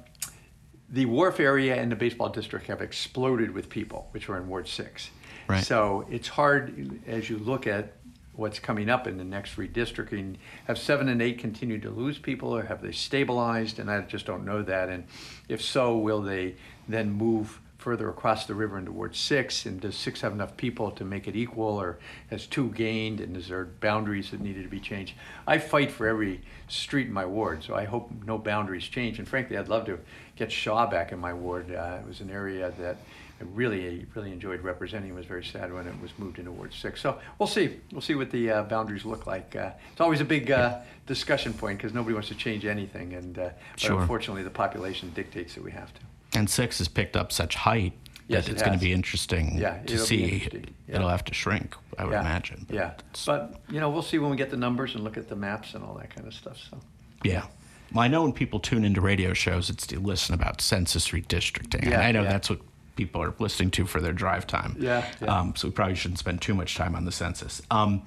the 0.89 1.05
wharf 1.05 1.39
area 1.39 1.75
and 1.75 1.91
the 1.91 1.95
baseball 1.95 2.29
district 2.29 2.67
have 2.67 2.81
exploded 2.81 3.51
with 3.51 3.69
people, 3.69 4.07
which 4.11 4.29
are 4.29 4.37
in 4.37 4.47
Ward 4.47 4.67
6. 4.67 5.11
Right. 5.47 5.63
So 5.63 6.05
it's 6.09 6.27
hard 6.27 6.99
as 7.07 7.29
you 7.29 7.37
look 7.37 7.67
at 7.67 7.93
what's 8.33 8.59
coming 8.59 8.89
up 8.89 9.07
in 9.07 9.17
the 9.17 9.23
next 9.23 9.57
redistricting. 9.57 10.37
Have 10.65 10.77
seven 10.77 11.09
and 11.09 11.21
eight 11.21 11.39
continued 11.39 11.81
to 11.83 11.89
lose 11.89 12.17
people, 12.17 12.55
or 12.55 12.63
have 12.63 12.81
they 12.81 12.91
stabilized? 12.91 13.79
And 13.79 13.89
I 13.89 14.01
just 14.01 14.25
don't 14.25 14.45
know 14.45 14.61
that. 14.63 14.89
And 14.89 15.05
if 15.49 15.61
so, 15.61 15.97
will 15.97 16.21
they 16.21 16.55
then 16.87 17.11
move 17.11 17.59
further 17.87 18.09
across 18.09 18.45
the 18.45 18.53
river 18.53 18.77
into 18.77 18.91
Ward 18.91 19.15
6? 19.15 19.65
And 19.65 19.79
does 19.79 19.95
6 19.95 20.19
have 20.19 20.33
enough 20.33 20.57
people 20.57 20.91
to 20.91 21.05
make 21.05 21.25
it 21.25 21.37
equal, 21.37 21.79
or 21.79 21.99
has 22.29 22.45
2 22.45 22.71
gained? 22.71 23.21
And 23.21 23.37
is 23.37 23.47
there 23.47 23.63
boundaries 23.63 24.31
that 24.31 24.41
needed 24.41 24.63
to 24.63 24.69
be 24.69 24.81
changed? 24.81 25.13
I 25.47 25.57
fight 25.57 25.89
for 25.89 26.05
every 26.05 26.41
street 26.67 27.07
in 27.07 27.13
my 27.13 27.25
ward, 27.25 27.63
so 27.63 27.75
I 27.75 27.85
hope 27.85 28.11
no 28.25 28.37
boundaries 28.37 28.83
change. 28.83 29.19
And 29.19 29.25
frankly, 29.27 29.57
I'd 29.57 29.69
love 29.69 29.85
to 29.85 29.99
get 30.35 30.51
Shaw 30.51 30.85
back 30.85 31.13
in 31.13 31.19
my 31.19 31.31
ward. 31.31 31.73
Uh, 31.73 31.99
it 32.01 32.05
was 32.05 32.19
an 32.19 32.29
area 32.29 32.73
that 32.77 32.97
I 33.39 33.45
really, 33.53 34.05
really 34.15 34.33
enjoyed 34.33 34.59
representing. 34.63 35.11
It 35.11 35.15
was 35.15 35.25
very 35.25 35.45
sad 35.45 35.71
when 35.71 35.87
it 35.87 35.97
was 36.01 36.11
moved 36.17 36.39
into 36.39 36.51
Ward 36.51 36.73
6. 36.73 36.99
So 36.99 37.19
we'll 37.39 37.47
see. 37.47 37.77
We'll 37.93 38.01
see 38.01 38.15
what 38.15 38.31
the 38.31 38.51
uh, 38.51 38.63
boundaries 38.63 39.05
look 39.05 39.25
like. 39.27 39.55
Uh, 39.55 39.71
it's 39.93 40.01
always 40.01 40.19
a 40.19 40.25
big 40.25 40.51
uh, 40.51 40.79
discussion 41.05 41.53
point 41.53 41.77
because 41.77 41.93
nobody 41.93 42.15
wants 42.15 42.27
to 42.27 42.35
change 42.35 42.65
anything. 42.65 43.13
And 43.13 43.39
uh, 43.39 43.49
sure. 43.77 43.97
unfortunately, 43.97 44.43
the 44.43 44.49
population 44.49 45.09
dictates 45.15 45.55
that 45.55 45.63
we 45.63 45.71
have 45.71 45.93
to. 45.93 46.01
And 46.37 46.49
6 46.49 46.77
has 46.77 46.87
picked 46.87 47.15
up 47.17 47.31
such 47.31 47.55
height 47.55 47.93
yes, 48.27 48.45
that 48.45 48.51
it's 48.51 48.61
it 48.61 48.65
going 48.65 48.77
to 48.77 48.83
be 48.83 48.93
interesting 48.93 49.57
yeah, 49.57 49.81
to 49.83 49.97
see. 49.97 50.47
Yeah. 50.87 50.95
It'll 50.95 51.09
have 51.09 51.23
to 51.25 51.33
shrink, 51.33 51.75
I 51.97 52.05
would 52.05 52.13
yeah. 52.13 52.21
imagine. 52.21 52.65
But 52.67 52.75
yeah. 52.75 52.93
But, 53.25 53.59
you 53.69 53.79
know, 53.79 53.89
we'll 53.89 54.03
see 54.03 54.19
when 54.19 54.29
we 54.29 54.37
get 54.37 54.49
the 54.51 54.57
numbers 54.57 54.95
and 54.95 55.03
look 55.03 55.17
at 55.17 55.29
the 55.29 55.35
maps 55.35 55.73
and 55.73 55.83
all 55.83 55.95
that 55.95 56.13
kind 56.13 56.27
of 56.27 56.33
stuff. 56.33 56.57
So. 56.69 56.77
Yeah. 57.23 57.45
Well, 57.93 58.03
I 58.03 58.07
know 58.07 58.21
when 58.21 58.33
people 58.33 58.59
tune 58.59 58.83
into 58.83 59.01
radio 59.01 59.33
shows, 59.33 59.69
it's 59.69 59.87
to 59.87 59.99
listen 59.99 60.35
about 60.35 60.61
census 60.61 61.09
redistricting. 61.09 61.85
Yeah, 61.85 61.95
and 61.95 62.03
I 62.03 62.11
know 62.11 62.23
that's 62.23 62.49
what 62.49 62.59
people 62.95 63.21
are 63.21 63.33
listening 63.39 63.71
to 63.71 63.85
for 63.85 64.01
their 64.01 64.13
drive 64.13 64.45
time. 64.45 64.75
Yeah. 64.79 65.05
yeah. 65.21 65.39
Um, 65.39 65.55
so 65.55 65.69
we 65.69 65.71
probably 65.71 65.95
shouldn't 65.95 66.19
spend 66.19 66.41
too 66.41 66.53
much 66.53 66.75
time 66.75 66.95
on 66.95 67.05
the 67.05 67.11
census. 67.11 67.61
Um, 67.71 68.03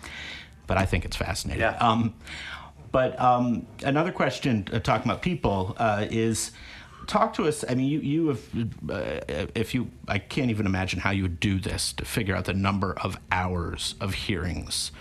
but 0.67 0.77
I 0.77 0.87
think 0.87 1.05
it's 1.05 1.17
fascinating. 1.17 1.63
Yeah. 1.63 1.77
Um, 1.79 2.15
but 2.93 3.19
um, 3.21 3.67
another 3.83 4.13
question 4.13 4.67
uh, 4.73 4.81
talking 4.81 5.11
about 5.11 5.23
people 5.23 5.75
uh, 5.79 6.07
is 6.11 6.53
talk 7.11 7.35
to 7.35 7.47
us. 7.47 7.65
I 7.69 7.75
mean, 7.75 7.89
you, 7.89 8.01
you 8.01 8.29
have, 8.29 8.49
uh, 8.89 9.47
if 9.55 9.75
you, 9.75 9.91
I 10.09 10.19
can't 10.19 10.51
even 10.51 10.65
imagine 10.65 11.01
how 11.01 11.11
you 11.11 11.25
would 11.25 11.41
do 11.41 11.59
this 11.59 11.93
to 11.95 12.05
figure 12.05 12.37
out 12.37 12.45
the 12.45 12.55
number 12.55 12.95
of 13.03 13.19
hours 13.33 13.97
of 14.01 14.15
hearings 14.15 14.93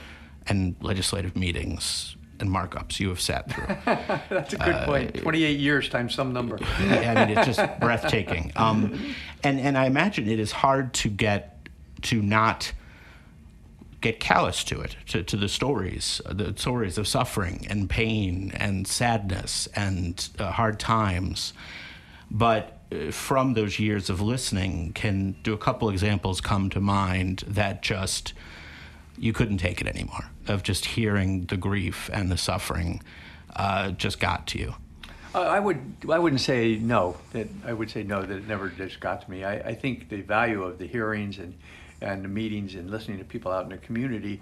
and 0.47 0.75
legislative 0.81 1.35
meetings 1.35 2.15
and 2.39 2.49
markups 2.49 2.99
you 2.99 3.09
have 3.09 3.21
sat 3.21 3.51
through. 3.51 3.67
That's 4.29 4.53
a 4.53 4.57
good 4.57 4.75
uh, 4.75 4.85
point. 4.85 5.15
28 5.17 5.59
years 5.59 5.87
times 5.89 6.15
some 6.15 6.33
number. 6.33 6.57
I 6.79 7.25
mean, 7.25 7.37
it's 7.37 7.57
just 7.57 7.61
breathtaking. 7.79 8.51
Um, 8.55 9.13
and, 9.43 9.59
and 9.59 9.77
I 9.77 9.85
imagine 9.85 10.27
it 10.27 10.39
is 10.39 10.51
hard 10.51 10.93
to 10.95 11.09
get, 11.09 11.67
to 12.03 12.21
not 12.21 12.71
get 14.01 14.19
callous 14.19 14.63
to 14.63 14.79
it, 14.81 14.95
to, 15.07 15.23
to 15.23 15.37
the 15.37 15.49
stories, 15.49 16.21
the 16.25 16.53
stories 16.57 16.97
of 16.97 17.07
suffering 17.07 17.67
and 17.69 17.89
pain 17.89 18.51
and 18.55 18.87
sadness 18.87 19.67
and 19.75 20.29
uh, 20.39 20.51
hard 20.51 20.79
times. 20.79 21.53
But 22.31 22.79
uh, 22.91 23.11
from 23.11 23.53
those 23.53 23.79
years 23.79 24.09
of 24.09 24.21
listening, 24.21 24.93
can 24.93 25.35
do 25.43 25.53
a 25.53 25.57
couple 25.57 25.89
examples 25.89 26.41
come 26.41 26.69
to 26.71 26.79
mind 26.79 27.43
that 27.47 27.81
just 27.81 28.33
you 29.17 29.33
couldn't 29.33 29.57
take 29.57 29.81
it 29.81 29.87
anymore 29.87 30.29
of 30.47 30.63
just 30.63 30.85
hearing 30.85 31.45
the 31.45 31.57
grief 31.57 32.09
and 32.13 32.31
the 32.31 32.37
suffering 32.37 33.01
uh, 33.55 33.91
just 33.91 34.19
got 34.19 34.47
to 34.47 34.59
you? 34.59 34.75
I 35.35 35.59
would 35.59 35.79
I 36.09 36.17
wouldn't 36.17 36.41
say 36.41 36.77
no. 36.77 37.17
That 37.33 37.47
I 37.63 37.73
would 37.73 37.91
say 37.91 38.03
no 38.03 38.21
that 38.23 38.35
it 38.35 38.47
never 38.47 38.69
just 38.69 38.99
got 38.99 39.21
to 39.21 39.31
me. 39.31 39.43
I, 39.43 39.59
I 39.59 39.75
think 39.75 40.09
the 40.09 40.21
value 40.21 40.63
of 40.63 40.79
the 40.79 40.87
hearings 40.87 41.37
and 41.37 41.53
and 42.01 42.23
the 42.23 42.29
meetings 42.29 42.75
and 42.75 42.89
listening 42.89 43.19
to 43.19 43.25
people 43.25 43.51
out 43.51 43.63
in 43.63 43.69
the 43.69 43.77
community 43.77 44.41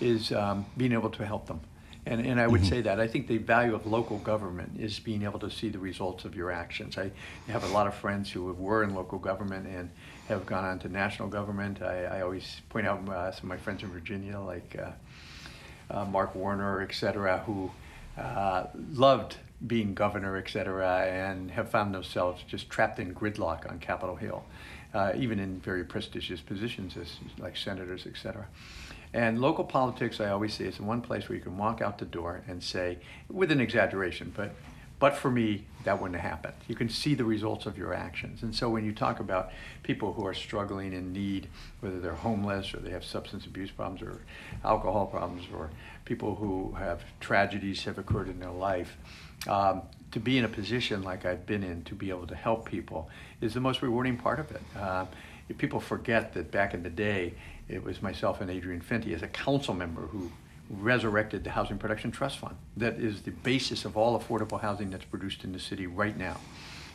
is 0.00 0.30
um, 0.32 0.66
being 0.76 0.92
able 0.92 1.10
to 1.10 1.26
help 1.26 1.46
them. 1.46 1.60
And, 2.06 2.24
and 2.24 2.40
I 2.40 2.46
would 2.46 2.62
mm-hmm. 2.62 2.70
say 2.70 2.80
that. 2.82 2.98
I 3.00 3.06
think 3.06 3.26
the 3.26 3.36
value 3.38 3.74
of 3.74 3.86
local 3.86 4.18
government 4.18 4.80
is 4.80 4.98
being 4.98 5.24
able 5.24 5.38
to 5.40 5.50
see 5.50 5.68
the 5.68 5.78
results 5.78 6.24
of 6.24 6.34
your 6.34 6.50
actions. 6.50 6.96
I 6.96 7.10
have 7.48 7.64
a 7.64 7.68
lot 7.68 7.86
of 7.86 7.94
friends 7.94 8.30
who 8.32 8.50
were 8.52 8.82
in 8.82 8.94
local 8.94 9.18
government 9.18 9.66
and 9.66 9.90
have 10.28 10.46
gone 10.46 10.64
on 10.64 10.78
to 10.78 10.88
national 10.88 11.28
government. 11.28 11.82
I, 11.82 12.04
I 12.04 12.20
always 12.22 12.62
point 12.70 12.86
out 12.86 13.06
uh, 13.08 13.30
some 13.32 13.50
of 13.50 13.58
my 13.58 13.58
friends 13.58 13.82
in 13.82 13.90
Virginia, 13.90 14.38
like 14.40 14.78
uh, 14.80 14.92
uh, 15.94 16.04
Mark 16.06 16.34
Warner, 16.34 16.80
et 16.80 16.94
cetera, 16.94 17.38
who 17.46 17.70
uh, 18.16 18.68
loved 18.94 19.36
being 19.66 19.92
governor, 19.92 20.36
et 20.36 20.48
cetera, 20.48 21.04
and 21.04 21.50
have 21.50 21.68
found 21.68 21.94
themselves 21.94 22.42
just 22.48 22.70
trapped 22.70 22.98
in 22.98 23.14
gridlock 23.14 23.70
on 23.70 23.78
Capitol 23.80 24.16
Hill. 24.16 24.44
uh, 24.94 25.12
even 25.16 25.38
in 25.38 25.60
very 25.60 25.84
prestigious 25.84 26.40
positions 26.40 26.96
as 26.96 27.16
like 27.38 27.56
senators, 27.56 28.06
et 28.06 28.16
cetera. 28.20 28.46
And 29.12 29.40
local 29.40 29.64
politics, 29.64 30.20
I 30.20 30.28
always 30.28 30.54
say, 30.54 30.64
is 30.66 30.80
one 30.80 31.00
place 31.00 31.28
where 31.28 31.36
you 31.36 31.42
can 31.42 31.56
walk 31.56 31.80
out 31.80 31.98
the 31.98 32.04
door 32.04 32.42
and 32.46 32.62
say, 32.62 32.98
with 33.28 33.50
an 33.50 33.60
exaggeration, 33.60 34.32
but 34.36 34.54
but 34.98 35.14
for 35.14 35.30
me, 35.30 35.64
that 35.84 36.00
wouldn't 36.00 36.20
have 36.20 36.28
happened. 36.28 36.54
You 36.66 36.74
can 36.74 36.88
see 36.88 37.14
the 37.14 37.24
results 37.24 37.66
of 37.66 37.78
your 37.78 37.94
actions. 37.94 38.42
And 38.42 38.54
so 38.54 38.68
when 38.68 38.84
you 38.84 38.92
talk 38.92 39.20
about 39.20 39.52
people 39.84 40.12
who 40.12 40.26
are 40.26 40.34
struggling 40.34 40.92
in 40.92 41.12
need, 41.12 41.46
whether 41.80 42.00
they're 42.00 42.14
homeless 42.14 42.74
or 42.74 42.78
they 42.78 42.90
have 42.90 43.04
substance 43.04 43.46
abuse 43.46 43.70
problems 43.70 44.02
or 44.02 44.20
alcohol 44.64 45.06
problems 45.06 45.44
or 45.56 45.70
people 46.04 46.34
who 46.34 46.72
have 46.72 47.04
tragedies 47.20 47.84
have 47.84 47.98
occurred 47.98 48.28
in 48.28 48.40
their 48.40 48.50
life, 48.50 48.96
um, 49.46 49.82
to 50.10 50.18
be 50.18 50.36
in 50.36 50.44
a 50.44 50.48
position 50.48 51.02
like 51.02 51.24
I've 51.24 51.46
been 51.46 51.62
in 51.62 51.84
to 51.84 51.94
be 51.94 52.10
able 52.10 52.26
to 52.26 52.34
help 52.34 52.68
people 52.68 53.08
is 53.40 53.54
the 53.54 53.60
most 53.60 53.82
rewarding 53.82 54.16
part 54.16 54.40
of 54.40 54.50
it. 54.50 54.62
Uh, 54.76 55.06
people 55.58 55.80
forget 55.80 56.34
that 56.34 56.50
back 56.50 56.74
in 56.74 56.82
the 56.82 56.90
day, 56.90 57.34
it 57.68 57.82
was 57.82 58.02
myself 58.02 58.40
and 58.40 58.50
Adrian 58.50 58.80
Fenty 58.80 59.14
as 59.14 59.22
a 59.22 59.28
council 59.28 59.74
member 59.74 60.02
who 60.02 60.30
resurrected 60.70 61.44
the 61.44 61.50
Housing 61.50 61.78
Production 61.78 62.10
Trust 62.10 62.38
Fund. 62.38 62.56
That 62.76 62.98
is 62.98 63.22
the 63.22 63.30
basis 63.30 63.84
of 63.84 63.96
all 63.96 64.18
affordable 64.18 64.60
housing 64.60 64.90
that's 64.90 65.04
produced 65.04 65.44
in 65.44 65.52
the 65.52 65.58
city 65.58 65.86
right 65.86 66.16
now. 66.16 66.36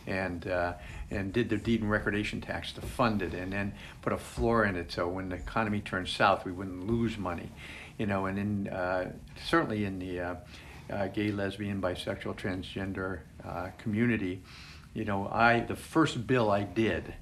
And, 0.05 0.47
uh, 0.47 0.73
and 1.11 1.31
did 1.31 1.49
the 1.49 1.55
deed 1.55 1.81
and 1.81 1.89
recordation 1.89 2.41
tax 2.41 2.73
to 2.73 2.81
fund 2.81 3.21
it 3.21 3.33
and 3.33 3.53
then 3.53 3.73
put 4.01 4.11
a 4.11 4.17
floor 4.17 4.65
in 4.65 4.75
it 4.75 4.91
so 4.91 5.07
when 5.07 5.29
the 5.29 5.37
economy 5.37 5.79
turns 5.79 6.11
south 6.11 6.43
we 6.43 6.51
wouldn't 6.51 6.87
lose 6.87 7.17
money. 7.17 7.49
You 7.97 8.07
know, 8.07 8.25
and 8.25 8.37
in, 8.37 8.67
uh, 8.67 9.13
certainly 9.45 9.85
in 9.85 9.99
the 9.99 10.19
uh, 10.19 10.35
uh 10.91 11.07
gay, 11.07 11.31
lesbian, 11.31 11.81
bisexual, 11.81 12.35
transgender 12.35 13.19
uh, 13.45 13.69
community, 13.77 14.41
you 14.93 15.05
know, 15.05 15.29
I, 15.29 15.61
the 15.61 15.75
first 15.75 16.27
bill 16.27 16.51
I 16.51 16.63
did 16.63 17.13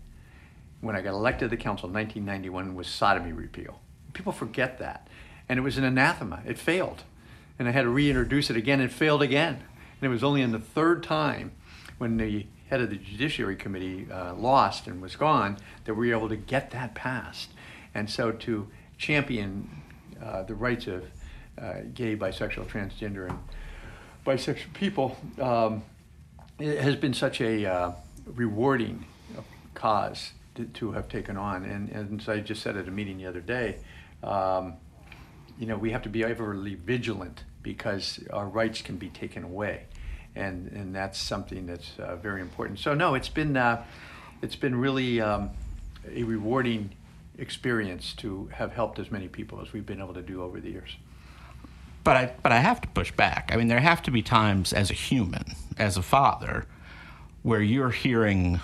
when 0.81 0.95
I 0.95 1.01
got 1.01 1.11
elected 1.11 1.49
to 1.49 1.55
the 1.55 1.61
council 1.61 1.87
in 1.87 1.93
1991 1.93 2.75
was 2.75 2.87
sodomy 2.87 3.31
repeal. 3.31 3.79
People 4.13 4.31
forget 4.31 4.79
that 4.79 5.07
and 5.47 5.57
it 5.57 5.61
was 5.63 5.77
an 5.77 5.83
anathema. 5.83 6.41
It 6.45 6.57
failed. 6.57 7.03
And 7.59 7.67
I 7.67 7.71
had 7.71 7.83
to 7.83 7.89
reintroduce 7.89 8.49
it 8.49 8.55
again. 8.55 8.81
It 8.81 8.91
failed 8.91 9.21
again. 9.21 9.55
And 9.55 10.09
it 10.09 10.09
was 10.09 10.23
only 10.23 10.41
in 10.41 10.51
the 10.51 10.59
third 10.59 11.03
time 11.03 11.51
when 11.97 12.17
the 12.17 12.47
head 12.69 12.81
of 12.81 12.89
the 12.89 12.95
Judiciary 12.95 13.55
Committee 13.55 14.07
uh, 14.11 14.33
lost 14.33 14.87
and 14.87 15.01
was 15.01 15.15
gone 15.15 15.57
that 15.85 15.93
we 15.93 16.09
were 16.09 16.17
able 16.17 16.29
to 16.29 16.37
get 16.37 16.71
that 16.71 16.95
passed. 16.95 17.49
And 17.93 18.09
so 18.09 18.31
to 18.31 18.69
champion 18.97 19.69
uh, 20.23 20.43
the 20.43 20.55
rights 20.55 20.87
of 20.87 21.03
uh, 21.61 21.81
gay, 21.93 22.15
bisexual, 22.15 22.67
transgender, 22.67 23.29
and 23.29 23.39
bisexual 24.25 24.73
people 24.73 25.17
um, 25.39 25.83
it 26.59 26.79
has 26.79 26.95
been 26.95 27.13
such 27.13 27.41
a 27.41 27.65
uh, 27.65 27.91
rewarding 28.25 29.05
cause 29.73 30.31
to, 30.73 30.91
have 30.91 31.07
taken 31.07 31.37
on. 31.37 31.65
And, 31.65 31.89
and 31.89 32.23
I 32.27 32.39
just 32.39 32.61
said 32.61 32.77
at 32.77 32.87
a 32.87 32.91
meeting 32.91 33.17
the 33.17 33.27
other 33.27 33.41
day, 33.41 33.77
um, 34.23 34.75
you 35.57 35.65
know, 35.65 35.77
we 35.77 35.91
have 35.91 36.01
to 36.03 36.09
be 36.09 36.25
overly 36.25 36.75
vigilant 36.75 37.43
because 37.63 38.19
our 38.31 38.47
rights 38.47 38.81
can 38.81 38.97
be 38.97 39.09
taken 39.09 39.43
away, 39.43 39.85
and 40.35 40.67
and 40.71 40.95
that's 40.95 41.19
something 41.19 41.65
that's 41.67 41.91
uh, 41.99 42.15
very 42.15 42.41
important. 42.41 42.79
So 42.79 42.93
no, 42.93 43.15
it's 43.15 43.29
been 43.29 43.55
uh, 43.55 43.85
it's 44.41 44.55
been 44.55 44.75
really 44.75 45.21
um, 45.21 45.51
a 46.11 46.23
rewarding 46.23 46.91
experience 47.37 48.13
to 48.13 48.49
have 48.53 48.73
helped 48.73 48.99
as 48.99 49.11
many 49.11 49.27
people 49.27 49.61
as 49.61 49.73
we've 49.73 49.85
been 49.85 49.99
able 49.99 50.13
to 50.13 50.21
do 50.21 50.41
over 50.41 50.59
the 50.59 50.69
years. 50.69 50.95
But 52.03 52.17
I 52.17 52.33
but 52.41 52.51
I 52.51 52.57
have 52.57 52.81
to 52.81 52.87
push 52.87 53.11
back. 53.11 53.51
I 53.53 53.57
mean, 53.57 53.67
there 53.67 53.79
have 53.79 54.01
to 54.03 54.11
be 54.11 54.21
times 54.21 54.73
as 54.73 54.89
a 54.89 54.95
human, 54.95 55.55
as 55.77 55.97
a 55.97 56.01
father, 56.01 56.65
where 57.43 57.61
you're 57.61 57.91
hearing 57.91 58.59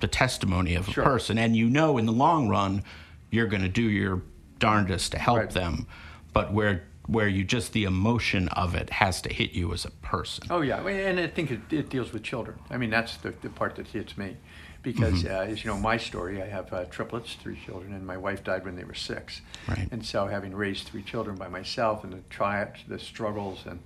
the 0.00 0.08
testimony 0.08 0.74
of 0.74 0.88
a 0.88 0.92
sure. 0.92 1.04
person, 1.04 1.38
and 1.38 1.56
you 1.56 1.68
know 1.68 1.98
in 1.98 2.06
the 2.06 2.12
long 2.12 2.48
run 2.48 2.82
you're 3.30 3.46
going 3.46 3.62
to 3.62 3.68
do 3.68 3.82
your 3.82 4.22
darndest 4.58 5.12
to 5.12 5.18
help 5.18 5.38
right. 5.38 5.50
them 5.50 5.86
but 6.32 6.52
where 6.52 6.84
where 7.08 7.26
you 7.26 7.42
just 7.42 7.72
the 7.72 7.84
emotion 7.84 8.48
of 8.48 8.74
it 8.74 8.90
has 8.90 9.22
to 9.22 9.32
hit 9.32 9.52
you 9.52 9.72
as 9.72 9.84
a 9.84 9.90
person. 9.90 10.44
Oh 10.50 10.60
yeah, 10.60 10.86
and 10.86 11.18
I 11.18 11.26
think 11.26 11.50
it, 11.50 11.60
it 11.70 11.88
deals 11.88 12.12
with 12.12 12.22
children. 12.22 12.58
I 12.70 12.76
mean, 12.76 12.90
that's 12.90 13.16
the, 13.16 13.32
the 13.40 13.48
part 13.48 13.76
that 13.76 13.86
hits 13.88 14.18
me, 14.18 14.36
because 14.82 15.24
mm-hmm. 15.24 15.34
uh, 15.34 15.52
as 15.52 15.64
you 15.64 15.70
know, 15.70 15.78
my 15.78 15.96
story, 15.96 16.42
I 16.42 16.46
have 16.46 16.72
uh, 16.72 16.84
triplets, 16.84 17.34
three 17.34 17.58
children, 17.64 17.94
and 17.94 18.06
my 18.06 18.18
wife 18.18 18.44
died 18.44 18.64
when 18.64 18.76
they 18.76 18.84
were 18.84 18.94
six. 18.94 19.40
Right. 19.66 19.88
And 19.90 20.04
so, 20.04 20.26
having 20.26 20.54
raised 20.54 20.86
three 20.86 21.02
children 21.02 21.36
by 21.36 21.48
myself, 21.48 22.04
and 22.04 22.12
the 22.12 22.22
triumphs, 22.28 22.80
the 22.86 22.98
struggles, 22.98 23.64
and 23.64 23.80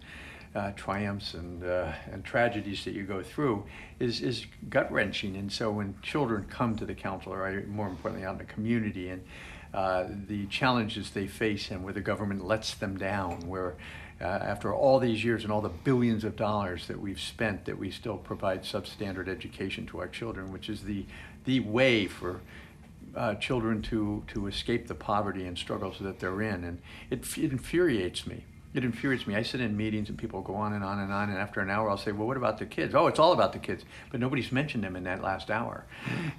uh, 0.55 0.73
triumphs 0.73 1.35
and 1.35 1.65
uh, 1.65 1.93
and 2.11 2.25
tragedies 2.25 2.85
that 2.85 2.95
you 2.95 3.05
go 3.05 3.23
through 3.23 3.65
is 3.99 4.21
is 4.21 4.47
gut 4.69 4.91
wrenching. 4.93 5.37
And 5.37 5.51
so, 5.51 5.71
when 5.71 5.95
children 6.03 6.47
come 6.49 6.77
to 6.77 6.85
the 6.85 6.95
council, 6.95 7.33
or 7.33 7.65
more 7.67 7.88
importantly, 7.88 8.27
out 8.27 8.33
in 8.33 8.38
the 8.38 8.53
community, 8.53 9.09
and 9.09 9.23
uh, 9.73 10.05
the 10.29 10.47
challenges 10.47 11.11
they 11.11 11.27
face 11.27 11.71
and 11.71 11.83
where 11.83 11.95
the 11.95 12.01
government 12.01 12.45
lets 12.45 12.75
them 12.75 12.99
down, 12.99 13.49
where 13.49 13.75
uh, 14.21 14.25
after 14.25 14.75
all 14.75 14.99
these 14.99 15.25
years 15.25 15.43
and 15.45 15.53
all 15.53 15.62
the 15.62 15.69
billions 15.69 16.25
of 16.25 16.37
dollars 16.37 16.87
that 16.87 17.01
we've 17.01 17.21
spent, 17.21 17.65
that 17.65 17.79
we 17.79 17.91
still 17.91 18.19
provide 18.19 18.62
substandard 18.62 19.29
education 19.29 19.87
to 19.87 19.99
our 19.99 20.09
children, 20.09 20.53
which 20.53 20.69
is 20.69 20.83
the, 20.83 21.07
the 21.45 21.61
way 21.61 22.07
for 22.07 22.41
uh, 23.17 23.35
children 23.37 23.83
to, 23.83 24.23
to 24.29 24.47
escape 24.47 24.87
the 24.87 24.95
poverty 24.95 25.47
and 25.47 25.59
struggles 25.59 25.99
that 26.01 26.21
they're 26.21 26.43
in. 26.43 26.65
And 26.65 26.81
it, 27.11 27.37
it 27.37 27.51
infuriates 27.51 28.27
me 28.27 28.45
it 28.74 28.85
infuriates 28.85 29.26
me. 29.26 29.37
I 29.37 29.42
sit 29.42 29.61
in 29.61 29.76
meetings 29.76 30.08
and 30.08 30.16
people 30.16 30.40
go 30.40 30.54
on 30.54 30.72
and 30.72 30.82
on 30.82 30.98
and 30.98 31.12
on, 31.12 31.28
and 31.28 31.38
after 31.38 31.61
an 31.61 31.68
hour, 31.68 31.90
I'll 31.90 31.98
say, 31.98 32.12
"Well, 32.12 32.26
what 32.26 32.37
about 32.37 32.58
the 32.58 32.66
kids?" 32.66 32.94
Oh, 32.94 33.06
it's 33.06 33.18
all 33.18 33.32
about 33.32 33.52
the 33.52 33.58
kids, 33.58 33.85
but 34.11 34.18
nobody's 34.18 34.50
mentioned 34.50 34.82
them 34.82 34.96
in 34.96 35.04
that 35.04 35.22
last 35.22 35.50
hour. 35.50 35.85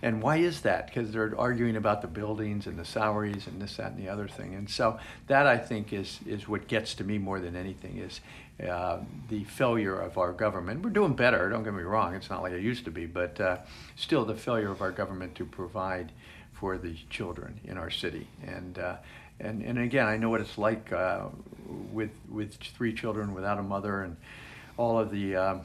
And 0.01 0.21
why 0.21 0.37
is 0.37 0.61
that? 0.61 0.87
Because 0.87 1.11
they're 1.11 1.37
arguing 1.37 1.75
about 1.75 2.01
the 2.01 2.07
buildings 2.07 2.65
and 2.65 2.77
the 2.77 2.85
salaries 2.85 3.45
and 3.47 3.61
this, 3.61 3.77
that, 3.77 3.91
and 3.91 3.99
the 3.99 4.09
other 4.09 4.27
thing. 4.27 4.55
And 4.55 4.69
so 4.69 4.99
that 5.27 5.45
I 5.45 5.57
think 5.57 5.93
is 5.93 6.19
is 6.25 6.47
what 6.47 6.67
gets 6.67 6.95
to 6.95 7.03
me 7.03 7.17
more 7.17 7.39
than 7.39 7.55
anything 7.55 7.97
is 7.97 8.21
uh, 8.67 8.99
the 9.29 9.43
failure 9.43 9.99
of 9.99 10.17
our 10.17 10.33
government. 10.33 10.83
We're 10.83 10.89
doing 10.89 11.13
better. 11.13 11.49
Don't 11.49 11.63
get 11.63 11.73
me 11.73 11.83
wrong. 11.83 12.15
It's 12.15 12.29
not 12.29 12.41
like 12.41 12.53
it 12.53 12.61
used 12.61 12.85
to 12.85 12.91
be, 12.91 13.05
but 13.05 13.39
uh, 13.39 13.57
still 13.95 14.25
the 14.25 14.35
failure 14.35 14.71
of 14.71 14.81
our 14.81 14.91
government 14.91 15.35
to 15.35 15.45
provide 15.45 16.11
for 16.51 16.77
the 16.77 16.95
children 17.09 17.59
in 17.63 17.77
our 17.77 17.91
city 17.91 18.27
and. 18.43 18.79
Uh, 18.79 18.95
and 19.39 19.61
and 19.61 19.79
again, 19.79 20.07
I 20.07 20.17
know 20.17 20.29
what 20.29 20.41
it's 20.41 20.57
like 20.57 20.91
uh, 20.91 21.27
with 21.91 22.11
with 22.29 22.55
three 22.55 22.93
children 22.93 23.33
without 23.33 23.59
a 23.59 23.63
mother, 23.63 24.03
and 24.03 24.17
all 24.77 24.99
of 24.99 25.11
the 25.11 25.35
uh, 25.35 25.57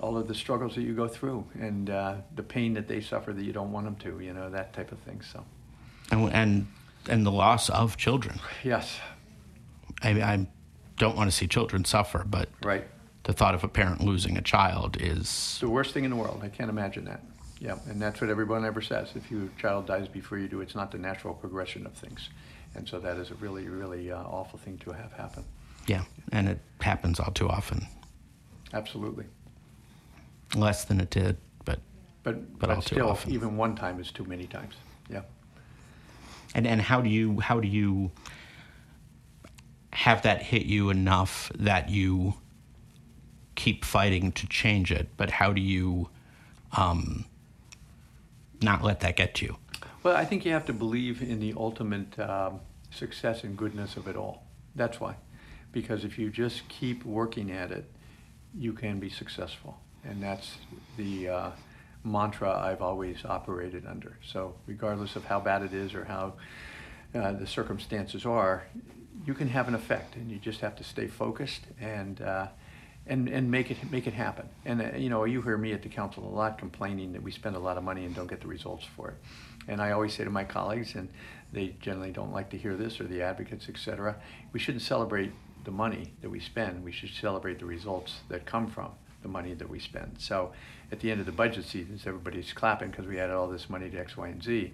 all 0.00 0.16
of 0.16 0.28
the 0.28 0.34
struggles 0.34 0.74
that 0.74 0.82
you 0.82 0.94
go 0.94 1.08
through, 1.08 1.44
and 1.54 1.90
uh, 1.90 2.16
the 2.34 2.42
pain 2.42 2.74
that 2.74 2.88
they 2.88 3.00
suffer 3.00 3.32
that 3.32 3.44
you 3.44 3.52
don't 3.52 3.72
want 3.72 3.86
them 3.86 3.96
to, 3.96 4.24
you 4.24 4.32
know, 4.32 4.50
that 4.50 4.72
type 4.72 4.92
of 4.92 4.98
thing. 5.00 5.20
So, 5.22 5.44
and 6.10 6.32
and, 6.32 6.66
and 7.08 7.26
the 7.26 7.32
loss 7.32 7.68
of 7.70 7.96
children. 7.96 8.38
Yes. 8.62 8.98
I, 10.02 10.10
I 10.10 10.46
don't 10.96 11.16
want 11.16 11.30
to 11.30 11.36
see 11.36 11.46
children 11.46 11.84
suffer, 11.84 12.24
but 12.24 12.48
right. 12.62 12.86
The 13.24 13.32
thought 13.32 13.54
of 13.54 13.62
a 13.62 13.68
parent 13.68 14.00
losing 14.00 14.36
a 14.36 14.42
child 14.42 14.96
is 15.00 15.58
the 15.60 15.68
worst 15.68 15.94
thing 15.94 16.02
in 16.02 16.10
the 16.10 16.16
world. 16.16 16.40
I 16.42 16.48
can't 16.48 16.68
imagine 16.68 17.04
that. 17.04 17.22
Yeah, 17.60 17.78
and 17.86 18.02
that's 18.02 18.20
what 18.20 18.30
everyone 18.30 18.64
ever 18.64 18.80
says. 18.80 19.10
If 19.14 19.30
your 19.30 19.48
child 19.60 19.86
dies 19.86 20.08
before 20.08 20.38
you 20.38 20.48
do, 20.48 20.60
it's 20.60 20.74
not 20.74 20.90
the 20.90 20.98
natural 20.98 21.32
progression 21.32 21.86
of 21.86 21.92
things. 21.92 22.30
And 22.74 22.88
so 22.88 22.98
that 23.00 23.16
is 23.16 23.30
a 23.30 23.34
really, 23.34 23.68
really 23.68 24.10
uh, 24.10 24.22
awful 24.22 24.58
thing 24.58 24.78
to 24.78 24.92
have 24.92 25.12
happen. 25.12 25.44
Yeah, 25.86 26.04
and 26.30 26.48
it 26.48 26.58
happens 26.80 27.20
all 27.20 27.32
too 27.32 27.48
often. 27.48 27.86
Absolutely. 28.72 29.26
Less 30.54 30.84
than 30.84 31.00
it 31.00 31.10
did, 31.10 31.36
but 31.64 31.80
but 32.22 32.58
but, 32.58 32.68
but 32.68 32.80
still, 32.82 33.18
even 33.28 33.56
one 33.56 33.74
time 33.74 34.00
is 34.00 34.10
too 34.10 34.24
many 34.24 34.46
times. 34.46 34.74
Yeah. 35.10 35.22
And 36.54 36.66
and 36.66 36.80
how 36.80 37.00
do 37.00 37.08
you 37.08 37.40
how 37.40 37.60
do 37.60 37.68
you 37.68 38.10
have 39.92 40.22
that 40.22 40.42
hit 40.42 40.64
you 40.64 40.90
enough 40.90 41.50
that 41.58 41.90
you 41.90 42.34
keep 43.54 43.84
fighting 43.84 44.32
to 44.32 44.46
change 44.46 44.90
it? 44.92 45.08
But 45.16 45.30
how 45.30 45.52
do 45.52 45.60
you 45.60 46.08
um, 46.76 47.26
not 48.62 48.82
let 48.82 49.00
that 49.00 49.16
get 49.16 49.34
to 49.36 49.46
you? 49.46 49.56
Well, 50.02 50.16
I 50.16 50.24
think 50.24 50.44
you 50.44 50.50
have 50.52 50.64
to 50.66 50.72
believe 50.72 51.22
in 51.22 51.38
the 51.38 51.54
ultimate 51.56 52.18
um, 52.18 52.60
success 52.90 53.44
and 53.44 53.56
goodness 53.56 53.96
of 53.96 54.08
it 54.08 54.16
all. 54.16 54.42
That's 54.74 54.98
why. 54.98 55.14
Because 55.70 56.04
if 56.04 56.18
you 56.18 56.28
just 56.28 56.68
keep 56.68 57.04
working 57.04 57.52
at 57.52 57.70
it, 57.70 57.88
you 58.52 58.72
can 58.72 58.98
be 58.98 59.08
successful. 59.08 59.78
And 60.02 60.20
that's 60.20 60.56
the 60.96 61.28
uh, 61.28 61.50
mantra 62.02 62.52
I've 62.52 62.82
always 62.82 63.24
operated 63.24 63.86
under. 63.86 64.18
So, 64.26 64.56
regardless 64.66 65.14
of 65.14 65.24
how 65.24 65.38
bad 65.38 65.62
it 65.62 65.72
is 65.72 65.94
or 65.94 66.04
how 66.04 66.34
uh, 67.14 67.32
the 67.32 67.46
circumstances 67.46 68.26
are, 68.26 68.64
you 69.24 69.34
can 69.34 69.48
have 69.48 69.68
an 69.68 69.74
effect, 69.76 70.16
and 70.16 70.32
you 70.32 70.38
just 70.38 70.60
have 70.62 70.74
to 70.76 70.84
stay 70.84 71.06
focused 71.06 71.62
and 71.80 72.20
uh, 72.20 72.48
and 73.06 73.28
and 73.28 73.50
make 73.50 73.70
it 73.70 73.90
make 73.90 74.06
it 74.06 74.14
happen. 74.14 74.48
And 74.64 74.82
uh, 74.82 74.96
you 74.96 75.10
know, 75.10 75.24
you 75.24 75.42
hear 75.42 75.56
me 75.56 75.72
at 75.72 75.82
the 75.82 75.88
council 75.88 76.24
a 76.24 76.34
lot 76.34 76.58
complaining 76.58 77.12
that 77.12 77.22
we 77.22 77.30
spend 77.30 77.54
a 77.54 77.58
lot 77.58 77.76
of 77.76 77.84
money 77.84 78.04
and 78.04 78.14
don't 78.14 78.28
get 78.28 78.40
the 78.40 78.48
results 78.48 78.84
for 78.96 79.10
it. 79.10 79.14
And 79.68 79.80
I 79.80 79.92
always 79.92 80.14
say 80.14 80.24
to 80.24 80.30
my 80.30 80.44
colleagues, 80.44 80.94
and 80.94 81.08
they 81.52 81.76
generally 81.80 82.10
don't 82.10 82.32
like 82.32 82.50
to 82.50 82.58
hear 82.58 82.76
this, 82.76 83.00
or 83.00 83.04
the 83.04 83.22
advocates, 83.22 83.66
et 83.68 83.78
cetera, 83.78 84.16
we 84.52 84.58
shouldn't 84.58 84.82
celebrate 84.82 85.32
the 85.64 85.70
money 85.70 86.12
that 86.20 86.30
we 86.30 86.40
spend. 86.40 86.82
We 86.82 86.92
should 86.92 87.10
celebrate 87.10 87.58
the 87.58 87.66
results 87.66 88.20
that 88.28 88.46
come 88.46 88.66
from 88.66 88.90
the 89.22 89.28
money 89.28 89.54
that 89.54 89.70
we 89.70 89.78
spend. 89.78 90.16
So 90.18 90.52
at 90.90 90.98
the 90.98 91.10
end 91.10 91.20
of 91.20 91.26
the 91.26 91.32
budget 91.32 91.64
seasons, 91.64 92.06
everybody's 92.06 92.52
clapping 92.52 92.90
because 92.90 93.06
we 93.06 93.20
added 93.20 93.34
all 93.34 93.46
this 93.46 93.70
money 93.70 93.88
to 93.88 93.98
X, 93.98 94.16
Y, 94.16 94.28
and 94.28 94.42
Z. 94.42 94.72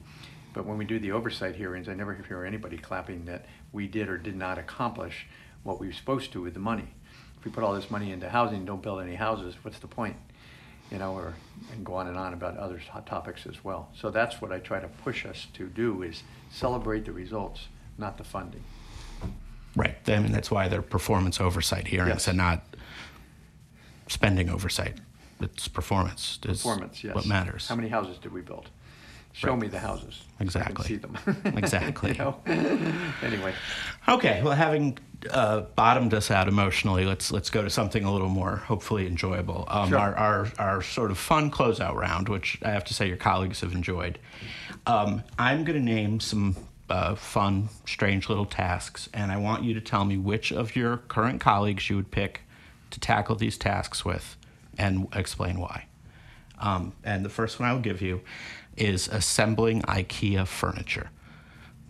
But 0.55 0.65
when 0.65 0.79
we 0.79 0.87
do 0.87 0.99
the 0.99 1.13
oversight 1.13 1.57
hearings, 1.57 1.89
I 1.89 1.95
never 1.95 2.15
hear 2.15 2.45
anybody 2.45 2.79
clapping 2.79 3.27
that 3.27 3.45
we 3.73 3.87
did 3.87 4.09
or 4.09 4.17
did 4.17 4.37
not 4.37 4.57
accomplish 4.57 5.27
what 5.63 5.79
we 5.79 5.89
were 5.89 5.93
supposed 5.93 6.33
to 6.33 6.41
with 6.41 6.55
the 6.55 6.61
money. 6.61 6.95
If 7.39 7.45
we 7.45 7.51
put 7.51 7.63
all 7.63 7.75
this 7.75 7.91
money 7.91 8.11
into 8.11 8.31
housing, 8.31 8.65
don't 8.65 8.83
build 8.83 9.03
any 9.03 9.17
houses, 9.17 9.55
what's 9.63 9.79
the 9.79 9.87
point? 9.87 10.17
You 10.91 10.99
know, 10.99 11.13
or 11.15 11.35
and 11.73 11.85
go 11.85 11.95
on 11.95 12.07
and 12.07 12.17
on 12.17 12.33
about 12.33 12.57
other 12.57 12.81
topics 13.07 13.47
as 13.47 13.63
well. 13.63 13.89
So 13.95 14.11
that's 14.11 14.41
what 14.41 14.53
I 14.53 14.59
try 14.59 14.81
to 14.81 14.89
push 14.89 15.27
us 15.27 15.47
to 15.55 15.67
do 15.67 16.03
is 16.03 16.23
celebrate 16.51 17.05
the 17.05 17.13
results, 17.13 17.69
not 17.99 18.17
the 18.17 18.25
funding. 18.25 18.65
Right. 19.77 19.97
I 20.09 20.19
mean, 20.19 20.33
that's 20.33 20.51
why 20.51 20.69
they're 20.69 20.83
performance 20.83 21.41
oversight 21.41 21.89
hearings 21.89 22.09
Yes. 22.27 22.29
and 22.29 22.39
not 22.39 22.63
spending 24.09 24.49
oversight. 24.49 24.97
It's 25.41 25.69
performance. 25.69 26.39
is 26.45 26.63
Performance, 26.63 27.05
yes. 27.05 27.15
What 27.15 27.27
matters. 27.27 27.69
How 27.69 27.77
many 27.77 27.89
houses 27.89 28.19
did 28.19 28.33
we 28.33 28.41
build? 28.41 28.71
Show 29.39 29.51
Right. 29.53 29.61
me 29.61 29.69
the 29.69 29.79
houses. 29.79 30.23
Exactly. 30.41 30.73
I 30.73 30.75
can 30.75 30.85
see 30.85 30.97
them. 30.97 31.17
Exactly. 31.57 32.11
you 32.11 32.19
know? 32.19 32.41
anyway, 33.23 33.55
Okay, 34.09 34.43
well, 34.43 34.55
having 34.55 34.99
uh, 35.31 35.61
bottomed 35.77 36.13
us 36.13 36.33
out 36.33 36.49
emotionally, 36.49 37.05
let's 37.05 37.31
let's 37.31 37.49
go 37.49 37.63
to 37.63 37.71
something 37.71 38.03
a 38.03 38.13
little 38.13 38.29
more 38.31 38.57
hopefully 38.57 39.07
enjoyable. 39.07 39.65
Um, 39.69 39.91
Sure. 39.91 39.99
our, 39.99 40.15
our 40.17 40.49
our 40.59 40.83
sort 40.83 41.13
of 41.13 41.19
fun 41.19 41.53
closeout 41.53 41.95
round, 41.95 42.29
which 42.29 42.59
I 42.65 42.71
have 42.71 42.83
to 42.87 42.95
say 42.95 43.07
your 43.07 43.17
colleagues 43.17 43.61
have 43.61 43.73
enjoyed. 43.73 44.19
Um, 44.87 45.23
I'm 45.39 45.63
going 45.65 45.79
to 45.79 45.85
name 45.85 46.19
some 46.19 46.57
uh, 46.91 47.15
fun, 47.15 47.69
strange 47.87 48.29
little 48.29 48.47
tasks, 48.47 49.09
and 49.15 49.31
I 49.31 49.37
want 49.37 49.63
you 49.63 49.73
to 49.75 49.81
tell 49.81 50.05
me 50.05 50.17
which 50.17 50.51
of 50.51 50.75
your 50.75 50.97
current 50.97 51.41
colleagues 51.41 51.89
you 51.89 51.95
would 51.95 52.11
pick 52.11 52.41
to 52.91 52.99
tackle 52.99 53.37
these 53.37 53.57
tasks 53.57 54.05
with, 54.05 54.37
and 54.79 55.07
explain 55.15 55.61
why. 55.61 55.85
Um, 56.61 56.93
and 57.05 57.25
the 57.25 57.29
first 57.29 57.61
one 57.61 57.69
I 57.69 57.73
will 57.73 57.81
give 57.83 58.03
you 58.03 58.21
is 58.81 59.09
assembling 59.09 59.83
IKEA 59.83 60.47
furniture. 60.47 61.11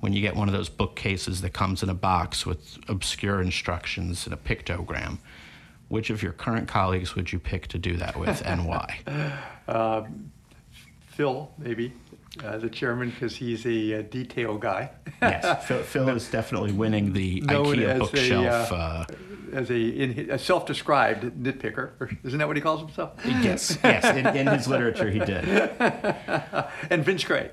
When 0.01 0.13
you 0.13 0.21
get 0.21 0.37
one 0.37 0.49
of 0.49 0.55
those 0.55 0.69
bookcases 0.69 1.41
that 1.41 1.53
comes 1.53 1.83
in 1.83 1.89
a 1.89 1.95
box 1.95 2.47
with 2.47 2.79
obscure 2.89 3.41
instructions 3.41 4.27
and 4.27 4.35
a 4.35 4.37
pictogram, 4.37 5.19
which 5.89 6.11
of 6.11 6.23
your 6.23 6.33
current 6.33 6.69
colleagues 6.69 7.15
would 7.15 7.33
you 7.33 7.39
pick 7.39 7.67
to 7.69 7.79
do 7.79 7.97
that 7.97 8.17
with 8.19 8.43
and 8.45 8.67
why? 8.67 9.01
Uh, 9.69 10.07
Phil, 11.19 11.51
maybe, 11.59 11.93
uh, 12.45 12.59
the 12.59 12.71
chairman, 12.71 13.11
because 13.11 13.35
he's 13.35 13.67
a 13.67 13.99
uh, 13.99 14.03
detail 14.03 14.57
guy. 14.57 14.89
yes, 15.21 15.65
Phil, 15.67 15.83
Phil 15.83 16.09
is 16.11 16.31
definitely 16.31 16.71
winning 16.71 17.13
the 17.13 17.41
Known 17.41 17.75
IKEA 17.75 17.89
as 17.89 17.97
a, 17.97 17.99
bookshelf. 17.99 18.73
uh, 18.73 18.75
uh, 18.77 19.05
As 19.53 19.69
a, 19.69 19.75
in, 19.77 20.31
a 20.31 20.39
self-described 20.39 21.25
nitpicker, 21.43 22.17
isn't 22.23 22.39
that 22.39 22.47
what 22.47 22.57
he 22.57 22.63
calls 22.63 22.83
himself? 22.83 23.19
yes, 23.25 23.77
yes, 23.83 24.05
in, 24.17 24.29
in 24.29 24.47
his 24.47 24.69
literature 24.69 25.11
he 25.11 25.19
did. 25.19 25.45
and 26.89 27.05
Vince 27.05 27.25
Gray. 27.25 27.51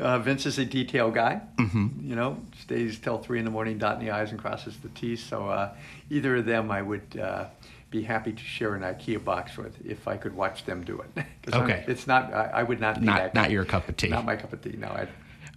Uh, 0.00 0.18
Vince 0.18 0.44
is 0.44 0.58
a 0.58 0.64
detail 0.64 1.12
guy. 1.12 1.40
Mm-hmm. 1.60 2.10
You 2.10 2.16
know, 2.16 2.42
stays 2.60 2.98
till 2.98 3.18
three 3.18 3.38
in 3.38 3.44
the 3.44 3.52
morning, 3.52 3.78
dotting 3.78 4.04
the 4.04 4.10
i's 4.10 4.32
and 4.32 4.40
crosses 4.40 4.76
the 4.78 4.88
t's. 4.88 5.22
So 5.22 5.48
uh, 5.48 5.74
either 6.10 6.34
of 6.34 6.44
them, 6.44 6.72
I 6.72 6.82
would 6.82 7.16
uh, 7.22 7.44
be 7.90 8.02
happy 8.02 8.32
to 8.32 8.42
share 8.42 8.74
an 8.74 8.82
IKEA 8.82 9.22
box 9.24 9.56
with 9.56 9.74
if 9.84 10.08
I 10.08 10.16
could 10.16 10.34
watch 10.34 10.64
them 10.64 10.82
do 10.84 11.00
it. 11.00 11.14
'Cause 11.42 11.54
I'm- 11.54 11.62
Okay. 11.64 11.84
it's 11.86 12.06
not. 12.06 12.32
I, 12.32 12.50
I 12.54 12.62
would 12.62 12.80
not 12.80 13.00
be 13.00 13.06
Not- 13.06 13.18
that 13.18 13.34
not 13.34 13.50
your 13.50 13.64
cup 13.64 13.88
of 13.88 13.96
tea. 13.96 14.08
Not 14.08 14.24
my 14.24 14.36
cup 14.36 14.52
of 14.52 14.60
tea. 14.62 14.76
No, 14.76 14.88
I'd 14.88 15.08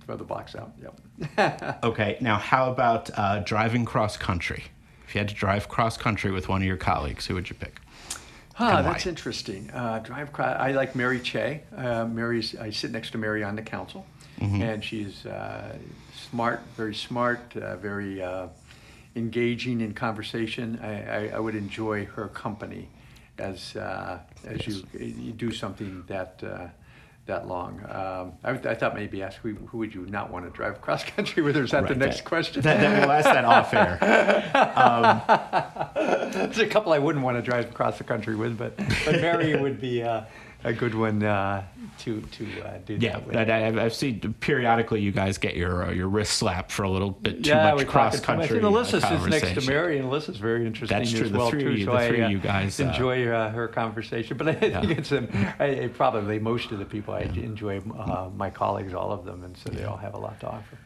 throw 0.06 0.16
the 0.16 0.24
box 0.24 0.56
out. 0.56 0.72
Yep. 0.82 1.80
Okay, 1.84 2.18
now 2.22 2.38
how 2.38 2.72
about 2.72 3.10
uh, 3.18 3.40
driving 3.40 3.86
cross 3.86 4.16
country? 4.18 4.66
If 5.08 5.16
you 5.16 5.20
had 5.20 5.30
to 5.30 5.36
drive 5.36 5.68
cross 5.70 5.98
country 5.98 6.30
with 6.32 6.48
one 6.48 6.62
of 6.62 6.68
your 6.68 6.78
colleagues, 6.78 7.26
who 7.26 7.34
would 7.34 7.50
you 7.50 7.56
pick? 7.56 7.80
Ah, 8.60 8.82
that's 8.82 9.06
interesting. 9.08 9.72
Uh, 9.72 10.00
drive. 10.00 10.32
cro- 10.34 10.46
I 10.46 10.72
like 10.74 10.96
Mary 10.96 11.20
Cheh. 11.20 11.60
Uh, 11.76 12.06
Mary's. 12.06 12.56
I 12.56 12.70
sit 12.70 12.92
next 12.92 13.12
to 13.12 13.18
Mary 13.18 13.44
on 13.44 13.56
the 13.56 13.62
council, 13.64 14.06
Mm-hmm. 14.40 14.62
and 14.62 14.84
she's 14.84 15.26
uh, 15.26 15.78
smart, 16.30 16.62
very 16.78 16.94
smart, 16.96 17.56
uh, 17.58 17.76
very 17.78 18.22
uh, 18.22 18.48
engaging 19.16 19.82
in 19.82 19.94
conversation. 19.94 20.80
I, 20.82 21.28
I, 21.28 21.32
I 21.36 21.40
would 21.40 21.56
enjoy 21.56 22.06
her 22.06 22.28
company 22.28 22.90
as 23.38 23.76
uh, 23.76 24.20
as 24.46 24.68
you, 24.68 24.84
you 24.94 25.32
do 25.32 25.52
something 25.52 26.04
that. 26.08 26.42
Uh, 26.44 26.68
that 27.30 27.48
long. 27.48 27.80
Um, 27.88 28.34
I, 28.44 28.52
I 28.72 28.76
thought 28.76 28.96
maybe 28.96 29.22
ask 29.24 29.38
who, 29.38 29.54
who 29.54 29.78
would 29.78 29.94
you 29.94 30.06
not 30.08 30.32
want 30.32 30.46
to 30.46 30.52
drive 30.52 30.82
cross 30.82 31.04
country 31.04 31.42
with, 31.42 31.56
or 31.56 31.64
is 31.64 31.72
that 31.72 31.88
the 31.88 31.96
next 31.96 32.18
that- 32.18 32.26
question? 32.26 32.62
That, 32.64 32.82
that, 32.82 33.00
we'll 33.00 33.12
ask 33.12 33.26
that 33.26 33.46
off 33.46 33.74
air. 33.74 34.00
There's 36.34 36.58
a 36.58 36.68
couple 36.68 36.92
I 36.92 37.00
wouldn't 37.00 37.24
want 37.24 37.38
to 37.38 37.42
drive 37.42 37.70
across 37.70 37.98
the 37.98 38.04
country 38.04 38.36
with, 38.36 38.58
but, 38.58 38.76
but 38.78 39.22
Mary 39.22 39.56
would 39.56 39.80
be 39.80 40.04
uh, 40.04 40.24
a 40.64 40.74
good 40.74 40.94
one 40.94 41.24
uh, 41.24 41.64
to 42.00 42.22
to 42.22 42.62
uh, 42.64 42.78
do 42.86 42.96
Yeah, 42.96 43.20
that 43.20 43.26
with. 43.28 43.50
I, 43.50 43.68
I've- 43.86 43.94
seen 43.94 44.20
periodically 44.40 45.02
you 45.02 45.12
guys 45.12 45.38
get 45.38 45.56
your 45.56 45.86
uh, 45.86 45.92
your 45.92 46.08
wrist 46.08 46.34
slapped 46.34 46.72
for 46.72 46.84
a 46.84 46.90
little 46.90 47.12
bit 47.12 47.44
too 47.44 47.50
yeah, 47.52 47.74
much 47.74 47.88
cross 47.88 48.20
country. 48.20 48.58
And 48.58 48.66
Elissa 48.66 49.02
sits 49.02 49.26
next 49.26 49.66
to. 49.66 49.70
Mary, 49.70 49.98
and 49.98 50.08
Elissa's 50.08 50.38
very 50.38 50.66
interesting 50.66 50.98
That's 50.98 51.12
true, 51.12 51.26
as 51.26 51.32
the 51.32 51.38
well 51.38 51.50
three 51.50 51.64
too. 51.64 51.72
you- 51.72 51.86
so 51.86 51.92
the 51.92 51.98
I 51.98 52.08
three 52.08 52.20
of 52.22 52.26
uh, 52.26 52.30
you 52.30 52.40
guys, 52.40 52.80
uh, 52.80 52.84
enjoy 52.86 53.28
uh, 53.30 53.50
her 53.52 53.68
conversation. 53.68 54.38
But 54.38 54.50
I 54.50 54.54
think 54.56 54.98
it's 54.98 55.12
um, 55.12 55.28
I, 55.60 55.84
I 55.84 55.88
probably 55.88 56.40
most 56.40 56.72
of 56.72 56.80
the 56.80 56.86
people 56.86 57.14
I 57.14 57.22
enjoy 57.22 57.80
uh, 57.98 58.30
my 58.36 58.50
colleagues, 58.50 58.94
all 58.94 59.12
of 59.12 59.26
them, 59.26 59.44
and 59.44 59.56
so 59.58 59.70
they 59.70 59.84
all 59.84 59.98
have 59.98 60.14
a 60.14 60.20
lot 60.20 60.40
to 60.42 60.48
offer. 60.48 60.78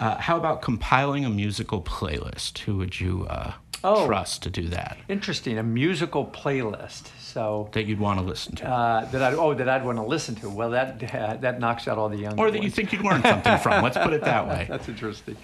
Uh, 0.00 0.16
how 0.16 0.36
about 0.38 0.62
compiling 0.62 1.24
a 1.26 1.30
musical 1.30 1.82
playlist? 1.82 2.58
Who 2.60 2.76
would 2.78 2.98
you 3.00 3.26
uh, 3.28 3.52
Oh. 3.82 4.06
trust 4.06 4.42
to 4.42 4.50
do 4.50 4.68
that? 4.68 4.98
Interesting, 5.08 5.58
a 5.58 5.62
musical 5.62 6.26
playlist. 6.26 7.08
So. 7.20 7.68
That 7.72 7.84
you'd 7.86 8.00
want 8.00 8.18
to 8.18 8.24
listen 8.24 8.56
to, 8.56 8.68
Uh, 8.68 9.04
that 9.06 9.22
I 9.22 9.36
oh 9.36 9.54
that 9.54 9.68
I'd 9.68 9.84
want 9.84 9.98
to 9.98 10.04
listen 10.04 10.34
to. 10.36 10.50
Well, 10.50 10.70
that 10.70 11.14
uh, 11.14 11.36
that 11.40 11.60
knocks 11.60 11.86
out 11.86 11.96
all 11.96 12.08
the 12.08 12.16
young. 12.16 12.38
or 12.40 12.50
that 12.50 12.62
you 12.62 12.70
think 12.70 12.92
you'd 12.92 13.02
learn 13.02 13.22
something 13.22 13.56
from? 13.58 13.84
Let's 13.84 13.96
put 13.96 14.12
it 14.12 14.22
that 14.22 14.48
way. 14.48 14.66
That's 14.68 14.88
interesting. 14.88 15.36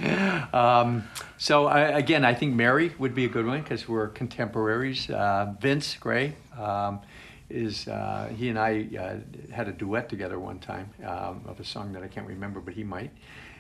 Um, 0.53 1.05
so 1.39 1.67
I, 1.67 1.81
again, 1.99 2.25
I 2.25 2.35
think 2.35 2.55
Mary 2.55 2.93
would 2.99 3.15
be 3.15 3.25
a 3.25 3.29
good 3.29 3.47
one 3.47 3.63
because 3.63 3.89
we're 3.89 4.09
contemporaries. 4.09 5.09
Uh, 5.09 5.55
Vince 5.61 5.95
Gray 5.97 6.35
um, 6.59 7.01
is 7.49 7.87
uh, 7.87 8.29
he 8.37 8.49
and 8.49 8.59
I 8.59 8.89
uh, 8.99 9.55
had 9.55 9.69
a 9.69 9.73
duet 9.73 10.09
together 10.09 10.41
one 10.41 10.59
time 10.59 10.91
um, 11.05 11.45
of 11.47 11.61
a 11.61 11.65
song 11.65 11.93
that 11.93 12.03
I 12.03 12.09
can't 12.09 12.27
remember, 12.27 12.59
but 12.61 12.75
he 12.75 12.83
might. 12.83 13.13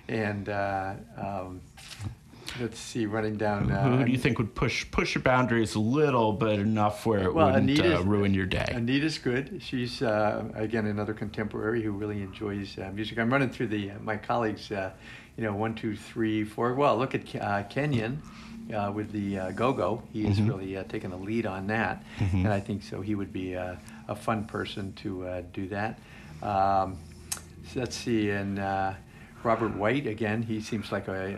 And 0.08 0.48
uh, 0.48 0.94
um, 1.16 1.60
let's 2.60 2.78
see, 2.78 3.06
running 3.06 3.36
down. 3.36 3.70
Uh, 3.70 3.96
Who 3.98 4.04
do 4.04 4.10
you 4.12 4.18
think 4.18 4.38
would 4.38 4.54
push 4.54 4.90
push 4.90 5.14
your 5.14 5.22
boundaries 5.22 5.74
a 5.74 5.80
little, 5.80 6.32
but 6.32 6.58
enough 6.58 7.06
where 7.06 7.24
it 7.24 7.34
Well, 7.34 7.52
wouldn't 7.52 7.80
uh, 7.80 8.02
ruin 8.04 8.34
your 8.34 8.46
day? 8.46 8.66
Anita's 8.72 9.18
good. 9.18 9.60
She's 9.62 10.02
uh, 10.02 10.44
again 10.54 10.86
another 10.86 11.14
contemporary 11.14 11.82
who 11.82 11.92
really 11.92 12.22
enjoys 12.22 12.78
uh, 12.78 12.90
music. 12.94 13.18
I'm 13.18 13.32
running 13.32 13.50
through 13.50 13.68
the 13.68 13.92
my 14.02 14.16
colleagues. 14.16 14.70
Uh, 14.70 14.92
you 15.36 15.44
know, 15.44 15.52
one, 15.52 15.74
two, 15.74 15.94
three, 15.94 16.44
four. 16.44 16.72
Well, 16.74 16.96
look 16.96 17.14
at 17.14 17.26
Ke- 17.26 17.34
uh, 17.36 17.62
Kenyan 17.64 18.16
uh, 18.74 18.90
with 18.90 19.12
the 19.12 19.38
uh, 19.38 19.50
go-go. 19.50 20.02
He 20.10 20.24
has 20.24 20.40
really 20.40 20.78
uh, 20.78 20.84
taken 20.84 21.10
the 21.10 21.18
lead 21.18 21.44
on 21.44 21.66
that, 21.66 22.02
and 22.18 22.48
I 22.48 22.58
think 22.58 22.82
so. 22.82 23.02
He 23.02 23.14
would 23.14 23.34
be 23.34 23.54
uh, 23.54 23.76
a 24.08 24.16
fun 24.16 24.46
person 24.46 24.94
to 24.94 25.26
uh, 25.26 25.42
do 25.52 25.68
that. 25.68 25.98
Um, 26.42 26.96
so 27.70 27.80
let's 27.80 27.96
see, 27.96 28.30
and 28.30 28.58
uh, 28.58 28.94
Robert 29.46 29.76
White 29.76 30.08
again. 30.08 30.42
He 30.42 30.60
seems 30.60 30.90
like 30.90 31.06
a 31.06 31.36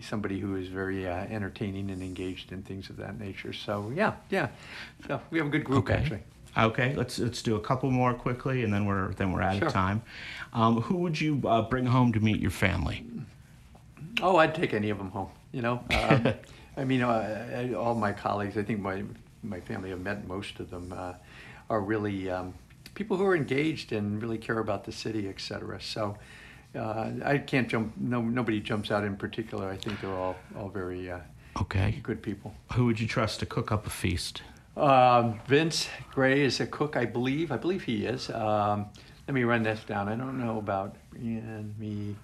somebody 0.00 0.40
who 0.40 0.56
is 0.56 0.68
very 0.68 1.06
uh, 1.06 1.12
entertaining 1.12 1.90
and 1.90 2.02
engaged 2.02 2.52
in 2.52 2.62
things 2.62 2.88
of 2.88 2.96
that 2.96 3.20
nature. 3.20 3.52
So 3.52 3.92
yeah, 3.94 4.14
yeah. 4.30 4.48
So 5.06 5.20
we 5.30 5.38
have 5.38 5.46
a 5.46 5.50
good 5.50 5.64
group 5.64 5.90
actually. 5.90 6.22
Okay, 6.56 6.94
let's 6.96 7.18
let's 7.18 7.42
do 7.42 7.56
a 7.56 7.60
couple 7.60 7.90
more 7.90 8.14
quickly, 8.14 8.64
and 8.64 8.72
then 8.72 8.86
we're 8.86 9.12
then 9.14 9.30
we're 9.30 9.42
out 9.42 9.58
Sure. 9.58 9.68
of 9.68 9.74
time. 9.74 10.02
Um, 10.54 10.80
who 10.80 10.96
would 10.96 11.20
you 11.20 11.42
uh, 11.46 11.62
bring 11.62 11.84
home 11.84 12.12
to 12.14 12.20
meet 12.20 12.40
your 12.40 12.50
family? 12.50 13.04
Oh, 14.22 14.36
I'd 14.36 14.54
take 14.54 14.72
any 14.72 14.88
of 14.88 14.96
them 14.96 15.10
home. 15.10 15.28
You 15.52 15.60
know, 15.60 15.84
um, 15.94 16.32
I 16.78 16.84
mean, 16.84 17.02
uh, 17.02 17.74
all 17.78 17.94
my 17.94 18.12
colleagues. 18.12 18.56
I 18.56 18.62
think 18.62 18.80
my 18.80 19.04
my 19.42 19.60
family 19.60 19.90
have 19.90 20.00
met 20.00 20.26
most 20.26 20.60
of 20.60 20.70
them. 20.70 20.94
Uh, 20.96 21.12
are 21.68 21.80
really 21.80 22.28
um, 22.28 22.54
people 22.94 23.16
who 23.16 23.24
are 23.24 23.36
engaged 23.36 23.92
and 23.92 24.20
really 24.20 24.38
care 24.38 24.58
about 24.58 24.84
the 24.84 24.92
city, 24.92 25.28
et 25.28 25.40
cetera. 25.40 25.78
So. 25.78 26.16
Uh, 26.74 27.10
I 27.24 27.38
can't 27.38 27.68
jump. 27.68 27.94
No, 27.96 28.20
nobody 28.22 28.60
jumps 28.60 28.90
out 28.90 29.04
in 29.04 29.16
particular. 29.16 29.68
I 29.68 29.76
think 29.76 30.00
they're 30.00 30.10
all 30.14 30.36
all 30.56 30.68
very 30.68 31.10
uh, 31.10 31.18
Okay, 31.60 32.00
good 32.02 32.22
people. 32.22 32.54
who 32.74 32.86
would 32.86 33.00
you 33.00 33.08
trust 33.08 33.40
to 33.40 33.46
cook 33.46 33.72
up 33.72 33.86
a 33.86 33.90
feast? 33.90 34.42
Um, 34.76 35.40
Vince 35.48 35.88
Gray 36.14 36.42
is 36.42 36.60
a 36.60 36.66
cook, 36.66 36.96
I 36.96 37.04
believe. 37.04 37.50
I 37.50 37.56
believe 37.56 37.82
he 37.82 38.06
is. 38.06 38.30
Um, 38.30 38.86
let 39.26 39.34
me 39.34 39.42
run 39.42 39.62
this 39.64 39.82
down. 39.84 40.08
I 40.08 40.14
don't 40.14 40.38
know 40.38 40.58
about 40.58 40.94
Ian, 41.20 41.74
me. 41.78 42.14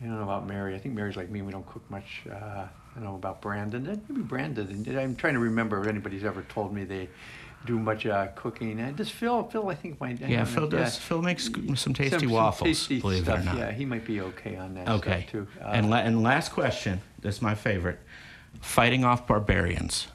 I 0.00 0.04
don't 0.04 0.16
know 0.18 0.22
about 0.24 0.46
Mary. 0.46 0.74
I 0.74 0.78
think 0.78 0.94
Mary's 0.94 1.16
like 1.16 1.30
me. 1.30 1.40
We 1.40 1.50
don't 1.52 1.66
cook 1.66 1.90
much. 1.90 2.22
Uh, 2.30 2.34
I 2.66 2.68
don't 2.94 3.04
know 3.04 3.14
about 3.16 3.40
Brandon. 3.40 4.00
Maybe 4.08 4.20
Brandon. 4.22 4.68
I'm 4.98 5.16
trying 5.16 5.34
to 5.34 5.40
remember 5.40 5.80
if 5.80 5.86
anybody's 5.88 6.22
ever 6.24 6.42
told 6.42 6.72
me 6.74 6.84
they 6.84 7.08
do 7.66 7.78
much 7.78 8.06
uh, 8.06 8.28
cooking. 8.34 8.80
And 8.80 8.96
just 8.96 9.12
Phil. 9.12 9.44
Phil, 9.44 9.68
I 9.68 9.74
think 9.74 10.00
my 10.00 10.10
Yeah, 10.26 10.44
Phil 10.44 10.62
know, 10.64 10.68
does. 10.78 10.96
Phil 10.96 11.20
makes 11.20 11.44
some 11.52 11.76
Some- 11.76 11.94
tasty 11.94 12.18
some 12.20 12.30
waffles, 12.30 12.68
tasty 12.68 13.00
believe 13.00 13.24
stuff. 13.24 13.38
it 13.38 13.42
or 13.42 13.44
not. 13.44 13.56
Yeah, 13.58 13.72
he 13.72 13.84
might 13.84 14.04
be 14.06 14.20
okay 14.20 14.56
on 14.56 14.74
that 14.74 14.88
Okay. 14.88 15.26
too. 15.30 15.46
Uh, 15.60 15.68
and 15.68 15.90
la- 15.90 15.98
and 15.98 16.22
last 16.22 16.52
question. 16.52 17.00
This 17.20 17.36
is 17.36 17.42
my 17.42 17.54
favorite. 17.54 17.98
Fighting 18.60 19.04
off 19.04 19.26
barbarians. 19.26 20.08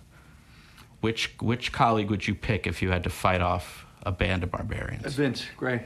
which 1.02 1.34
which 1.42 1.72
colleague 1.72 2.12
would 2.12 2.28
you 2.28 2.36
pick 2.36 2.68
if 2.68 2.80
you 2.84 2.92
had 2.92 3.04
to 3.04 3.10
fight 3.10 3.42
off 3.42 3.86
a 4.06 4.12
band 4.12 4.44
of 4.44 4.52
barbarians? 4.52 5.16
Vince 5.16 5.44
Gray. 5.58 5.84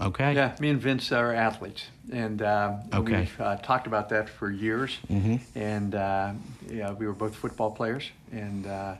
Okay. 0.00 0.34
Yeah, 0.34 0.56
me 0.58 0.70
and 0.70 0.80
Vince 0.80 1.12
are 1.12 1.32
athletes, 1.32 1.86
and 2.12 2.42
uh, 2.42 2.78
Okay. 2.92 3.20
we've 3.20 3.40
uh, 3.40 3.56
talked 3.58 3.86
about 3.86 4.08
that 4.08 4.28
for 4.28 4.50
years. 4.50 4.98
Mhm. 5.08 5.38
And 5.54 5.94
uh, 5.94 6.32
yeah, 6.68 6.90
we 6.90 7.06
were 7.06 7.12
both 7.12 7.36
football 7.36 7.70
players 7.70 8.10
and 8.32 8.66
uh, 8.66 8.94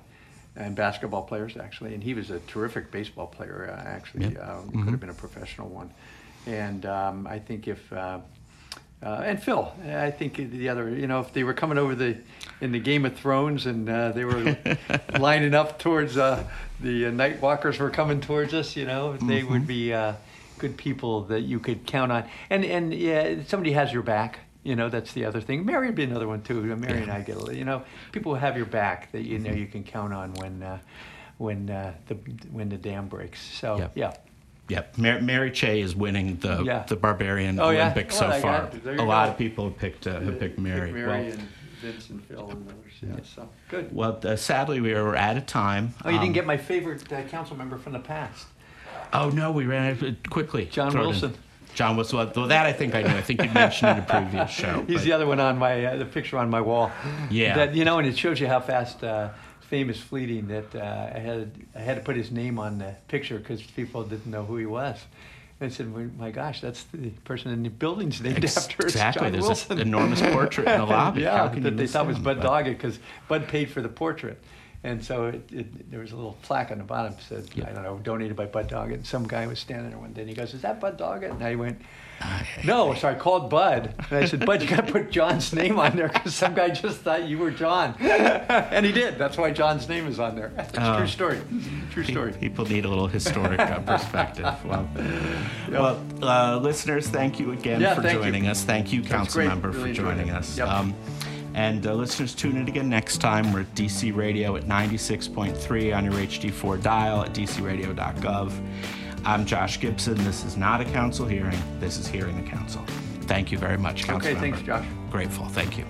and 0.56 0.74
basketball 0.76 1.22
players 1.22 1.56
actually. 1.56 1.94
And 1.94 2.02
he 2.02 2.14
was 2.14 2.30
a 2.30 2.38
terrific 2.40 2.90
baseball 2.90 3.26
player. 3.26 3.68
Uh, 3.76 3.80
actually, 3.88 4.34
Yeah. 4.34 4.40
uh, 4.40 4.62
Mhm. 4.62 4.84
could 4.84 4.90
have 4.92 5.00
been 5.00 5.10
a 5.10 5.14
professional 5.14 5.68
one. 5.68 5.90
And 6.46 6.84
um, 6.86 7.26
I 7.26 7.38
think 7.38 7.66
if 7.68 7.92
uh, 7.92 8.20
uh, 9.02 9.22
and 9.24 9.42
Phil, 9.42 9.70
I 9.86 10.10
think 10.10 10.36
the 10.36 10.68
other, 10.70 10.88
you 10.88 11.06
know, 11.06 11.20
if 11.20 11.32
they 11.32 11.44
were 11.44 11.52
coming 11.54 11.76
over 11.78 11.94
the 11.94 12.16
in 12.60 12.72
the 12.72 12.78
Game 12.78 13.04
of 13.04 13.14
Thrones 13.14 13.66
and 13.66 13.88
uh, 13.88 14.12
they 14.12 14.24
were 14.24 14.56
lining 15.18 15.54
up 15.54 15.78
towards 15.78 16.16
uh, 16.16 16.44
the 16.80 17.06
uh, 17.06 17.10
Night 17.10 17.40
Walkers 17.42 17.78
were 17.78 17.90
coming 17.90 18.20
towards 18.20 18.54
us, 18.54 18.76
you 18.76 18.86
know, 18.86 19.12
they 19.14 19.40
Mm-hmm. 19.42 19.52
would 19.52 19.66
be 19.66 19.92
uh, 19.92 20.14
good 20.58 20.76
people 20.76 21.24
that 21.24 21.40
you 21.42 21.58
could 21.60 21.84
count 21.86 22.12
on. 22.12 22.24
And 22.48 22.64
and 22.64 22.94
yeah, 22.94 23.42
somebody 23.46 23.72
has 23.72 23.92
your 23.92 24.02
back. 24.02 24.38
You 24.64 24.76
know, 24.76 24.88
that's 24.88 25.12
the 25.12 25.26
other 25.26 25.40
thing. 25.42 25.64
Mary 25.66 25.86
would 25.86 25.94
be 25.94 26.04
another 26.04 26.26
one 26.26 26.42
too. 26.42 26.62
Mary 26.76 27.02
and 27.02 27.12
I 27.12 27.20
get, 27.20 27.36
a- 27.36 27.54
you 27.54 27.64
know, 27.66 27.82
people 28.12 28.34
have 28.34 28.56
your 28.56 28.66
back 28.66 29.12
that 29.12 29.22
you 29.22 29.38
know 29.38 29.52
you 29.52 29.66
can 29.66 29.84
count 29.84 30.14
on 30.14 30.32
when 30.34 30.62
uh, 30.62 30.78
when 31.38 31.68
uh, 31.68 31.92
the 32.06 32.14
when 32.50 32.70
the 32.70 32.78
dam 32.78 33.06
breaks. 33.08 33.40
So 33.42 33.76
Yep. 33.78 33.92
yeah. 33.94 34.14
Yep. 34.70 34.96
Mary, 34.96 35.20
Mary 35.20 35.50
Cheh 35.50 35.74
is 35.82 35.94
winning 35.94 36.36
the 36.36 36.62
Yeah. 36.64 36.84
the 36.88 36.96
barbarian 36.96 37.60
Oh, 37.60 37.68
yeah? 37.68 37.82
Olympics 37.82 38.18
Well, 38.18 38.32
so 38.32 38.40
far. 38.40 38.58
got 38.62 38.74
it. 38.74 38.84
There 38.84 38.94
A 38.94 38.96
you 38.96 39.02
lot 39.04 39.28
of 39.28 39.36
people 39.36 39.64
have 39.68 39.78
picked 39.78 40.06
uh, 40.06 40.18
have 40.20 40.40
picked 40.40 40.58
Mary. 40.58 40.90
Mary 40.92 41.06
well, 41.06 41.32
and 41.32 41.48
Vince 41.82 42.08
and 42.08 42.24
Phil 42.24 42.50
and 42.50 42.66
others. 42.66 42.92
Yeah. 43.02 43.16
So 43.34 43.48
good. 43.68 43.94
well, 43.94 44.18
uh, 44.24 44.36
sadly 44.36 44.80
we 44.80 44.94
are 44.94 45.14
out 45.14 45.36
of 45.36 45.44
time. 45.44 45.92
Oh, 46.06 46.08
you 46.08 46.16
Um, 46.16 46.22
didn't 46.22 46.34
get 46.36 46.46
my 46.46 46.56
favorite 46.56 47.12
uh, 47.12 47.20
council 47.24 47.54
member 47.54 47.76
from 47.76 47.92
the 47.92 47.98
past. 47.98 48.46
Oh 49.12 49.28
no, 49.28 49.52
we 49.52 49.66
ran 49.66 49.92
out 49.94 50.02
of- 50.02 50.16
quickly. 50.30 50.64
John. 50.64 50.94
Wilson. 50.96 51.34
John 51.74 51.96
Wilson. 51.96 52.18
Well, 52.18 52.32
well, 52.34 52.46
that 52.48 52.66
I 52.66 52.72
think 52.72 52.94
I 52.94 53.02
knew. 53.02 53.08
I 53.08 53.20
think 53.22 53.42
you 53.42 53.50
mentioned 53.50 53.98
in 53.98 54.04
a 54.04 54.06
previous 54.06 54.50
show. 54.50 54.84
He's 54.86 54.96
but- 54.96 55.04
the 55.04 55.12
other 55.12 55.26
one 55.26 55.40
on 55.40 55.58
my 55.58 55.84
uh, 55.84 55.96
the 55.96 56.04
picture 56.06 56.38
on 56.38 56.50
my 56.50 56.60
wall. 56.60 56.90
Yeah. 57.30 57.54
That 57.56 57.74
you 57.74 57.84
know, 57.84 57.98
and 57.98 58.06
it 58.08 58.16
shows 58.16 58.40
you 58.40 58.46
how 58.46 58.60
fast 58.60 59.02
uh, 59.04 59.30
famous 59.60 59.98
fleeting 60.00 60.46
that 60.48 60.74
uh, 60.74 61.10
I 61.14 61.18
had 61.18 61.52
I 61.74 61.80
had 61.80 61.96
to 61.96 62.02
put 62.02 62.16
his 62.16 62.30
name 62.30 62.58
on 62.58 62.78
the 62.78 62.94
picture 63.08 63.38
because 63.38 63.62
people 63.62 64.02
didn't 64.04 64.26
know 64.30 64.44
who 64.44 64.56
he 64.56 64.66
was. 64.66 64.98
And 65.60 65.70
I 65.70 65.74
said, 65.74 65.92
well, 65.94 66.08
"My 66.18 66.30
gosh, 66.30 66.60
that's 66.60 66.84
the 66.92 67.10
person 67.24 67.52
in 67.52 67.62
the 67.62 67.70
building's 67.70 68.20
named 68.20 68.42
Ex- 68.44 68.56
after." 68.56 68.82
Exactly. 68.84 69.22
John 69.26 69.32
There's 69.32 69.44
Wilson. 69.46 69.72
an 69.80 69.86
enormous 69.86 70.20
portrait 70.20 70.66
in 70.68 70.78
the 70.80 70.86
lobby. 70.96 71.22
yeah, 71.22 71.36
How 71.38 71.48
can 71.48 71.58
you 71.58 71.62
that 71.64 71.76
they 71.76 71.86
thought 71.86 72.06
was? 72.06 72.18
Bud 72.18 72.40
Doggett 72.40 72.76
because 72.76 72.98
Bud 73.28 73.46
paid 73.48 73.70
for 73.70 73.80
the 73.82 73.88
portrait. 73.88 74.40
And 74.84 75.02
so 75.02 75.26
it, 75.28 75.42
it, 75.50 75.90
there 75.90 76.00
was 76.00 76.12
a 76.12 76.16
little 76.16 76.36
plaque 76.42 76.70
on 76.70 76.76
the 76.78 76.84
bottom 76.84 77.14
that 77.14 77.22
said, 77.22 77.48
Yeah. 77.54 77.68
I 77.70 77.72
don't 77.72 77.82
know, 77.84 77.98
donated 78.02 78.36
by 78.36 78.44
Bud 78.44 78.68
Doggett. 78.68 78.94
And 78.94 79.06
some 79.06 79.26
guy 79.26 79.46
was 79.46 79.58
standing 79.58 79.88
there 79.90 79.98
one 79.98 80.12
day 80.12 80.20
and 80.20 80.28
he 80.28 80.36
goes, 80.36 80.52
Is 80.52 80.60
that 80.60 80.78
Bud 80.78 80.98
Doggett? 80.98 81.30
And 81.30 81.42
I 81.42 81.54
went, 81.54 81.80
No. 82.64 82.92
So 82.94 83.08
I 83.08 83.14
called 83.14 83.48
Bud. 83.48 83.94
And 84.10 84.18
I 84.18 84.26
said, 84.26 84.44
Bud, 84.44 84.60
you 84.60 84.68
got 84.68 84.86
to 84.86 84.92
put 84.92 85.10
John's 85.10 85.54
name 85.54 85.78
on 85.78 85.96
there 85.96 86.08
because 86.08 86.34
some 86.34 86.52
guy 86.54 86.68
just 86.68 86.98
thought 87.00 87.24
you 87.26 87.38
were 87.38 87.50
John. 87.50 87.94
and 87.98 88.84
he 88.84 88.92
did. 88.92 89.16
That's 89.16 89.38
why 89.38 89.52
John's 89.52 89.88
name 89.88 90.06
is 90.06 90.20
on 90.20 90.36
there. 90.36 90.52
It's 90.58 90.76
a 90.76 90.92
Oh. 90.94 90.98
true 90.98 91.06
story. 91.08 91.40
True 91.90 92.04
story. 92.04 92.32
People 92.34 92.66
need 92.66 92.84
a 92.84 92.88
little 92.88 93.06
historic 93.08 93.58
uh, 93.60 93.78
perspective. 93.80 94.44
Well, 94.66 94.86
well 95.70 96.04
uh, 96.22 96.58
listeners, 96.58 97.08
thank 97.08 97.40
you 97.40 97.52
again 97.52 97.80
Yeah, 97.80 97.94
for 97.94 98.02
thank 98.02 98.14
you. 98.18 98.22
joining 98.22 98.46
us. 98.48 98.64
Thank 98.64 98.92
you, 98.92 99.02
council 99.02 99.44
member, 99.44 99.70
Really 99.70 99.90
for 99.90 99.94
joining 99.94 100.30
us. 100.30 100.58
Yep. 100.58 100.68
Um, 100.68 100.94
and 101.54 101.86
uh, 101.86 101.94
listeners, 101.94 102.34
tune 102.34 102.56
in 102.56 102.68
again 102.68 102.88
next 102.88 103.18
time. 103.18 103.52
We're 103.52 103.60
at 103.60 103.74
DC 103.74 104.14
Radio 104.14 104.56
at 104.56 104.64
96.3 104.64 105.96
on 105.96 106.04
your 106.04 106.14
HD4 106.14 106.82
dial 106.82 107.22
at 107.22 107.32
dcradio.gov. 107.32 108.52
I'm 109.24 109.46
Josh 109.46 109.80
Gibson. 109.80 110.16
This 110.24 110.44
is 110.44 110.56
not 110.56 110.80
a 110.80 110.84
council 110.84 111.26
hearing. 111.26 111.58
This 111.80 111.96
is 111.96 112.06
Hearing 112.06 112.42
the 112.42 112.50
Council. 112.50 112.84
Thank 113.22 113.50
you 113.50 113.58
very 113.58 113.78
much, 113.78 114.04
council 114.04 114.30
Okay, 114.30 114.38
thanks, 114.38 114.58
member. 114.58 114.84
Josh. 114.84 115.10
Grateful. 115.10 115.46
Thank 115.48 115.78
you. 115.78 115.86